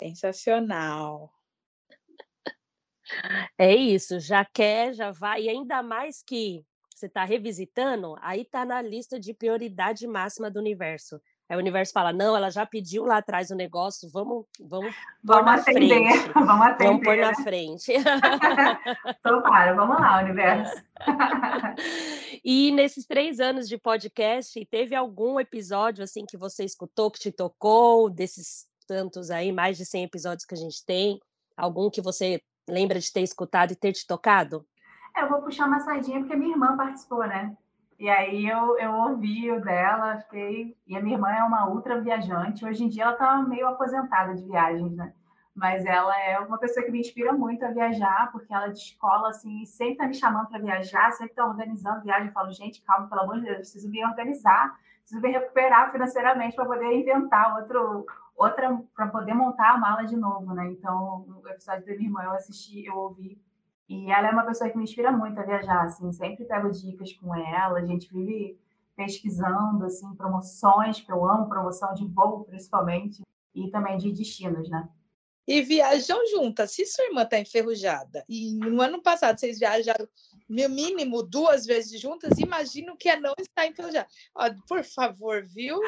Sensacional. 0.00 1.32
É 3.58 3.74
isso, 3.74 4.18
já 4.18 4.44
quer, 4.44 4.94
já 4.94 5.10
vai, 5.10 5.42
e 5.42 5.48
ainda 5.48 5.82
mais 5.82 6.22
que 6.22 6.64
você 6.94 7.06
está 7.06 7.24
revisitando, 7.24 8.16
aí 8.20 8.42
está 8.42 8.64
na 8.64 8.80
lista 8.80 9.18
de 9.18 9.34
prioridade 9.34 10.06
máxima 10.06 10.50
do 10.50 10.58
universo. 10.58 11.20
Aí 11.48 11.56
o 11.56 11.60
universo 11.60 11.92
fala: 11.92 12.12
não, 12.12 12.36
ela 12.36 12.50
já 12.50 12.64
pediu 12.64 13.04
lá 13.04 13.18
atrás 13.18 13.50
o 13.50 13.54
negócio, 13.54 14.08
vamos, 14.10 14.46
vamos 14.60 14.94
Vamos 15.22 15.44
na 15.44 15.54
atender, 15.54 15.88
frente. 15.88 16.32
vamos 16.34 16.48
Vamos 16.48 16.66
atender. 16.66 17.04
pôr 17.04 17.16
na 17.18 17.28
né? 17.28 17.34
frente. 17.42 17.92
Então, 19.20 19.42
para, 19.42 19.74
vamos 19.74 19.98
lá, 20.00 20.22
universo. 20.22 20.82
E 22.46 22.70
nesses 22.72 23.06
três 23.06 23.40
anos 23.40 23.66
de 23.66 23.78
podcast, 23.78 24.62
teve 24.66 24.94
algum 24.94 25.40
episódio 25.40 26.04
assim 26.04 26.26
que 26.26 26.36
você 26.36 26.62
escutou, 26.62 27.10
que 27.10 27.18
te 27.18 27.32
tocou, 27.32 28.10
desses 28.10 28.66
tantos 28.86 29.30
aí, 29.30 29.50
mais 29.50 29.78
de 29.78 29.86
100 29.86 30.04
episódios 30.04 30.44
que 30.44 30.54
a 30.54 30.58
gente 30.58 30.84
tem? 30.84 31.18
Algum 31.56 31.88
que 31.88 32.02
você 32.02 32.42
lembra 32.68 32.98
de 33.00 33.10
ter 33.10 33.22
escutado 33.22 33.72
e 33.72 33.76
ter 33.76 33.92
te 33.92 34.06
tocado? 34.06 34.66
É, 35.16 35.22
Eu 35.22 35.30
vou 35.30 35.40
puxar 35.40 35.66
uma 35.66 35.80
sardinha 35.80 36.20
porque 36.20 36.36
minha 36.36 36.52
irmã 36.52 36.76
participou, 36.76 37.26
né? 37.26 37.56
E 37.98 38.08
aí 38.08 38.46
eu, 38.46 38.76
eu 38.78 38.92
ouvi 38.92 39.50
o 39.52 39.60
dela, 39.60 40.18
fiquei. 40.18 40.76
E 40.86 40.96
a 40.96 41.00
minha 41.00 41.16
irmã 41.16 41.30
é 41.30 41.42
uma 41.44 41.68
ultra 41.68 42.00
viajante. 42.00 42.64
Hoje 42.64 42.84
em 42.84 42.88
dia 42.88 43.04
ela 43.04 43.14
tá 43.14 43.36
meio 43.42 43.68
aposentada 43.68 44.34
de 44.34 44.44
viagens, 44.44 44.94
né? 44.96 45.12
Mas 45.54 45.84
ela 45.86 46.18
é 46.20 46.38
uma 46.40 46.58
pessoa 46.58 46.84
que 46.84 46.90
me 46.90 46.98
inspira 46.98 47.32
muito 47.32 47.64
a 47.64 47.70
viajar, 47.70 48.30
porque 48.32 48.52
ela 48.52 48.68
de 48.68 48.78
escola, 48.78 49.28
assim, 49.28 49.64
sempre 49.64 49.98
tá 49.98 50.06
me 50.08 50.14
chamando 50.14 50.48
para 50.48 50.58
viajar, 50.58 51.12
sempre 51.12 51.34
tá 51.34 51.46
organizando 51.46 52.02
viagem. 52.02 52.26
Eu 52.26 52.32
falo, 52.32 52.50
gente, 52.50 52.82
calma, 52.82 53.08
pelo 53.08 53.20
amor 53.20 53.36
de 53.36 53.42
Deus, 53.42 53.52
eu 53.52 53.60
preciso 53.60 53.88
me 53.88 54.04
organizar, 54.04 54.76
preciso 55.00 55.22
me 55.22 55.30
recuperar 55.30 55.92
financeiramente 55.92 56.56
para 56.56 56.66
poder 56.66 56.92
inventar 56.92 57.56
outro, 57.56 58.04
outra, 58.36 58.76
para 58.96 59.06
poder 59.06 59.34
montar 59.34 59.74
a 59.74 59.78
mala 59.78 60.04
de 60.04 60.16
novo, 60.16 60.52
né? 60.52 60.66
Então, 60.72 61.24
o 61.40 61.48
episódio 61.48 61.86
da 61.86 61.92
minha 61.92 62.08
irmã 62.08 62.22
eu 62.24 62.32
assisti, 62.32 62.84
eu 62.84 62.96
ouvi 62.96 63.40
e 63.88 64.10
ela 64.10 64.28
é 64.28 64.30
uma 64.30 64.44
pessoa 64.44 64.70
que 64.70 64.76
me 64.76 64.84
inspira 64.84 65.12
muito 65.12 65.38
a 65.38 65.44
viajar, 65.44 65.84
assim, 65.84 66.10
sempre 66.12 66.44
pego 66.44 66.70
dicas 66.70 67.12
com 67.14 67.34
ela, 67.34 67.78
a 67.78 67.84
gente 67.84 68.12
vive 68.12 68.58
pesquisando, 68.96 69.84
assim, 69.84 70.14
promoções, 70.14 71.00
que 71.00 71.10
eu 71.10 71.24
amo 71.28 71.48
promoção 71.48 71.92
de 71.94 72.06
voo, 72.06 72.44
principalmente, 72.44 73.22
e 73.54 73.70
também 73.70 73.96
de 73.98 74.12
destinos, 74.12 74.68
né? 74.68 74.88
E 75.46 75.60
viajam 75.60 76.18
juntas. 76.28 76.72
Se 76.72 76.86
sua 76.86 77.04
irmã 77.04 77.22
está 77.22 77.38
enferrujada 77.38 78.24
e 78.26 78.54
no 78.54 78.80
ano 78.80 79.02
passado 79.02 79.38
vocês 79.38 79.58
viajaram 79.58 80.08
no 80.48 80.68
mínimo 80.70 81.22
duas 81.22 81.66
vezes 81.66 82.00
juntas, 82.00 82.38
imagino 82.38 82.96
que 82.96 83.10
é 83.10 83.20
não 83.20 83.34
estar 83.38 83.66
enferrujada. 83.66 84.08
Ó, 84.34 84.48
por 84.66 84.82
favor, 84.82 85.44
viu? 85.44 85.78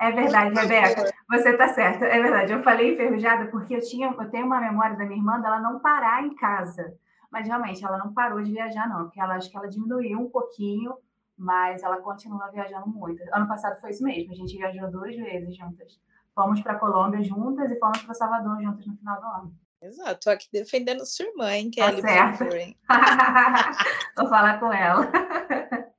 É 0.00 0.10
verdade, 0.10 0.58
Rebeca, 0.58 1.14
você 1.30 1.56
tá 1.56 1.72
certa, 1.72 2.06
é 2.06 2.20
verdade. 2.20 2.52
Eu 2.52 2.62
falei 2.64 2.94
enferrujada 2.94 3.46
porque 3.52 3.76
eu 3.76 3.80
tinha, 3.80 4.08
eu 4.08 4.30
tenho 4.30 4.46
uma 4.46 4.60
memória 4.60 4.96
da 4.96 5.04
minha 5.04 5.18
irmã 5.18 5.40
dela 5.40 5.60
não 5.60 5.78
parar 5.78 6.24
em 6.24 6.34
casa. 6.34 6.98
Mas 7.34 7.48
realmente 7.48 7.84
ela 7.84 7.98
não 7.98 8.14
parou 8.14 8.40
de 8.40 8.52
viajar, 8.52 8.88
não, 8.88 9.06
porque 9.06 9.20
ela 9.20 9.34
acho 9.34 9.50
que 9.50 9.56
ela 9.56 9.66
diminuiu 9.68 10.20
um 10.20 10.30
pouquinho, 10.30 10.96
mas 11.36 11.82
ela 11.82 11.96
continua 11.96 12.48
viajando 12.52 12.86
muito. 12.86 13.20
Ano 13.32 13.48
passado 13.48 13.80
foi 13.80 13.90
isso 13.90 14.04
mesmo, 14.04 14.30
a 14.30 14.36
gente 14.36 14.56
viajou 14.56 14.88
duas 14.88 15.16
vezes 15.16 15.56
juntas. 15.56 16.00
Fomos 16.32 16.60
para 16.60 16.78
Colômbia 16.78 17.24
juntas 17.24 17.68
e 17.72 17.78
fomos 17.80 18.00
para 18.02 18.14
Salvador 18.14 18.62
juntas 18.62 18.86
no 18.86 18.96
final 18.96 19.20
do 19.20 19.26
ano. 19.26 19.58
Exato, 19.82 20.20
tô 20.22 20.30
aqui 20.30 20.46
defendendo 20.52 21.04
sua 21.04 21.26
irmã, 21.26 21.52
hein, 21.56 21.72
Tá 21.72 21.90
Kelly, 21.90 22.02
por 22.02 22.08
certo. 22.08 22.44
Vou 24.16 24.28
falar 24.28 24.60
com 24.60 24.72
ela. 24.72 25.10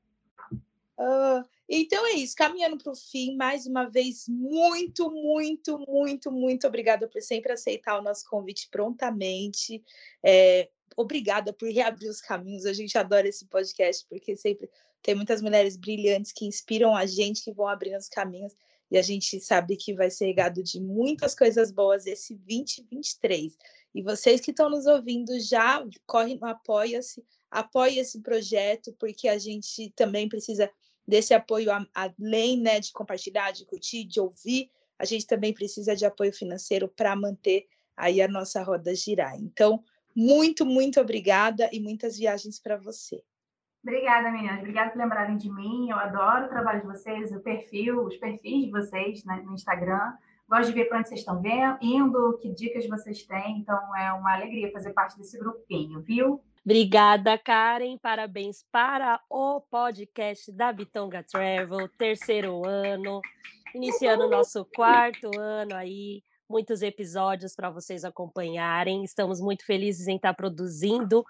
Ah, 0.97 1.43
então 1.67 2.07
é 2.07 2.11
isso, 2.11 2.33
caminhando 2.37 2.77
para 2.77 2.93
o 2.93 2.95
fim, 2.95 3.35
mais 3.35 3.67
uma 3.67 3.83
vez, 3.83 4.29
muito, 4.29 5.11
muito, 5.11 5.77
muito, 5.77 6.31
muito 6.31 6.65
obrigada 6.65 7.05
por 7.05 7.21
sempre 7.21 7.51
aceitar 7.51 7.99
o 7.99 8.01
nosso 8.01 8.25
convite 8.29 8.69
prontamente. 8.71 9.83
É, 10.23 10.69
obrigada 10.95 11.51
por 11.51 11.69
reabrir 11.69 12.09
os 12.09 12.21
caminhos. 12.21 12.65
A 12.65 12.73
gente 12.73 12.97
adora 12.97 13.27
esse 13.27 13.45
podcast, 13.45 14.05
porque 14.07 14.35
sempre 14.35 14.69
tem 15.01 15.15
muitas 15.15 15.41
mulheres 15.41 15.77
brilhantes 15.77 16.31
que 16.31 16.45
inspiram 16.45 16.95
a 16.95 17.05
gente, 17.05 17.43
que 17.43 17.51
vão 17.51 17.67
abrindo 17.67 17.97
os 17.97 18.09
caminhos, 18.09 18.53
e 18.89 18.97
a 18.97 19.01
gente 19.01 19.39
sabe 19.39 19.75
que 19.75 19.93
vai 19.93 20.09
ser 20.09 20.25
regado 20.25 20.63
de 20.63 20.79
muitas 20.79 21.35
coisas 21.35 21.71
boas 21.71 22.05
esse 22.05 22.35
2023. 22.35 23.57
E 23.93 24.01
vocês 24.01 24.41
que 24.41 24.51
estão 24.51 24.69
nos 24.69 24.85
ouvindo 24.85 25.39
já 25.39 25.83
correm 26.05 26.37
no 26.37 26.47
Apoia-se, 26.47 27.23
apoie 27.49 27.99
esse 27.99 28.19
projeto, 28.21 28.93
porque 28.99 29.27
a 29.27 29.37
gente 29.37 29.91
também 29.95 30.27
precisa 30.27 30.69
desse 31.07 31.33
apoio 31.33 31.69
além 31.93 32.59
né, 32.59 32.79
de 32.79 32.91
compartilhar, 32.91 33.51
de 33.51 33.65
curtir, 33.65 34.03
de 34.03 34.19
ouvir, 34.19 34.69
a 34.97 35.05
gente 35.05 35.25
também 35.27 35.53
precisa 35.53 35.95
de 35.95 36.05
apoio 36.05 36.33
financeiro 36.33 36.87
para 36.87 37.15
manter 37.15 37.67
aí 37.95 38.21
a 38.21 38.27
nossa 38.27 38.61
roda 38.63 38.95
girar. 38.95 39.35
Então, 39.37 39.83
muito, 40.15 40.65
muito 40.65 40.99
obrigada 40.99 41.69
e 41.73 41.79
muitas 41.79 42.17
viagens 42.17 42.59
para 42.59 42.77
você. 42.77 43.21
Obrigada, 43.83 44.31
meninas. 44.31 44.59
Obrigada 44.59 44.89
por 44.89 44.97
lembrarem 44.97 45.37
de 45.37 45.51
mim. 45.51 45.89
Eu 45.91 45.97
adoro 45.97 46.45
o 46.45 46.49
trabalho 46.49 46.81
de 46.81 46.87
vocês, 46.87 47.31
o 47.31 47.39
perfil, 47.39 48.03
os 48.03 48.17
perfis 48.17 48.65
de 48.65 48.71
vocês 48.71 49.23
né, 49.25 49.43
no 49.45 49.53
Instagram. 49.53 50.13
Gosto 50.47 50.67
de 50.67 50.73
ver 50.73 50.85
para 50.85 50.99
onde 50.99 51.09
vocês 51.09 51.19
estão 51.19 51.41
vendo, 51.41 51.77
indo, 51.81 52.37
que 52.39 52.51
dicas 52.51 52.87
vocês 52.87 53.23
têm. 53.23 53.59
Então, 53.59 53.95
é 53.95 54.11
uma 54.13 54.33
alegria 54.33 54.71
fazer 54.71 54.91
parte 54.91 55.17
desse 55.17 55.37
grupinho, 55.37 56.01
viu? 56.01 56.41
Obrigada, 56.63 57.37
Karen. 57.37 57.95
Parabéns 57.97 58.65
para 58.71 59.21
o 59.29 59.61
podcast 59.61 60.51
da 60.51 60.73
Bitonga 60.73 61.23
Travel, 61.23 61.87
terceiro 61.89 62.67
ano, 62.67 63.21
iniciando 63.75 64.25
o 64.25 64.29
nosso 64.29 64.65
quarto 64.65 65.29
ano 65.37 65.75
aí. 65.75 66.23
Muitos 66.47 66.83
episódios 66.83 67.55
para 67.55 67.71
vocês 67.71 68.05
acompanharem. 68.05 69.03
Estamos 69.03 69.41
muito 69.41 69.65
felizes 69.65 70.07
em 70.07 70.17
estar 70.17 70.33
produzindo 70.35 71.25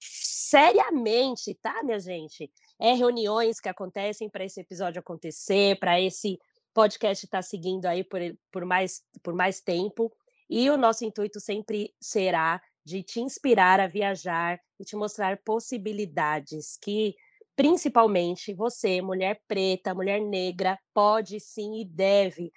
seriamente, 0.00 1.54
tá, 1.54 1.82
minha 1.82 1.98
gente? 1.98 2.50
É 2.80 2.94
reuniões 2.94 3.60
que 3.60 3.68
acontecem 3.68 4.28
para 4.30 4.44
esse 4.44 4.60
episódio 4.60 5.00
acontecer, 5.00 5.78
para 5.78 6.00
esse 6.00 6.38
podcast 6.72 7.26
estar 7.26 7.42
seguindo 7.42 7.84
aí 7.84 8.02
por, 8.02 8.20
por, 8.50 8.64
mais, 8.64 9.02
por 9.22 9.34
mais 9.34 9.60
tempo. 9.60 10.10
E 10.48 10.70
o 10.70 10.78
nosso 10.78 11.04
intuito 11.04 11.40
sempre 11.40 11.94
será 12.00 12.60
de 12.84 13.02
te 13.02 13.20
inspirar 13.20 13.80
a 13.80 13.86
viajar 13.86 14.58
e 14.80 14.84
te 14.84 14.96
mostrar 14.96 15.40
possibilidades 15.44 16.78
que, 16.80 17.14
principalmente, 17.54 18.54
você, 18.54 19.02
mulher 19.02 19.40
preta, 19.46 19.94
mulher 19.94 20.20
negra, 20.20 20.78
pode 20.94 21.38
sim 21.38 21.80
e 21.80 21.84
deve 21.84 22.50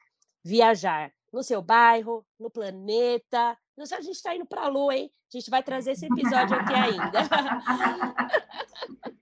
viajar. 0.43 1.16
No 1.31 1.43
seu 1.43 1.61
bairro, 1.61 2.25
no 2.39 2.49
planeta. 2.49 3.57
Não 3.77 3.85
sei, 3.85 3.97
a 3.97 4.01
gente 4.01 4.15
está 4.15 4.35
indo 4.35 4.45
para 4.45 4.63
a 4.63 4.67
Lua, 4.67 4.95
hein? 4.95 5.11
A 5.33 5.37
gente 5.37 5.49
vai 5.49 5.61
trazer 5.61 5.91
esse 5.91 6.05
episódio 6.05 6.55
aqui 6.55 6.73
ainda. 6.73 7.19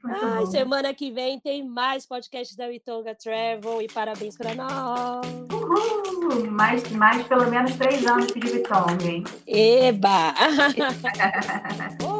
Ai, 0.03 0.45
semana 0.45 0.93
que 0.93 1.11
vem 1.11 1.39
tem 1.39 1.67
mais 1.67 2.05
podcasts 2.05 2.55
da 2.55 2.67
Witonga 2.67 3.15
Travel 3.15 3.81
e 3.81 3.87
parabéns 3.87 4.37
para 4.37 4.53
nós. 4.53 5.25
Uhul! 5.51 6.51
Mais, 6.51 6.89
mais 6.91 7.25
pelo 7.27 7.49
menos 7.49 7.73
três 7.75 8.05
anos 8.05 8.27
de 8.27 8.39
Vitong, 8.39 9.03
hein? 9.03 9.23
Eba! 9.47 10.33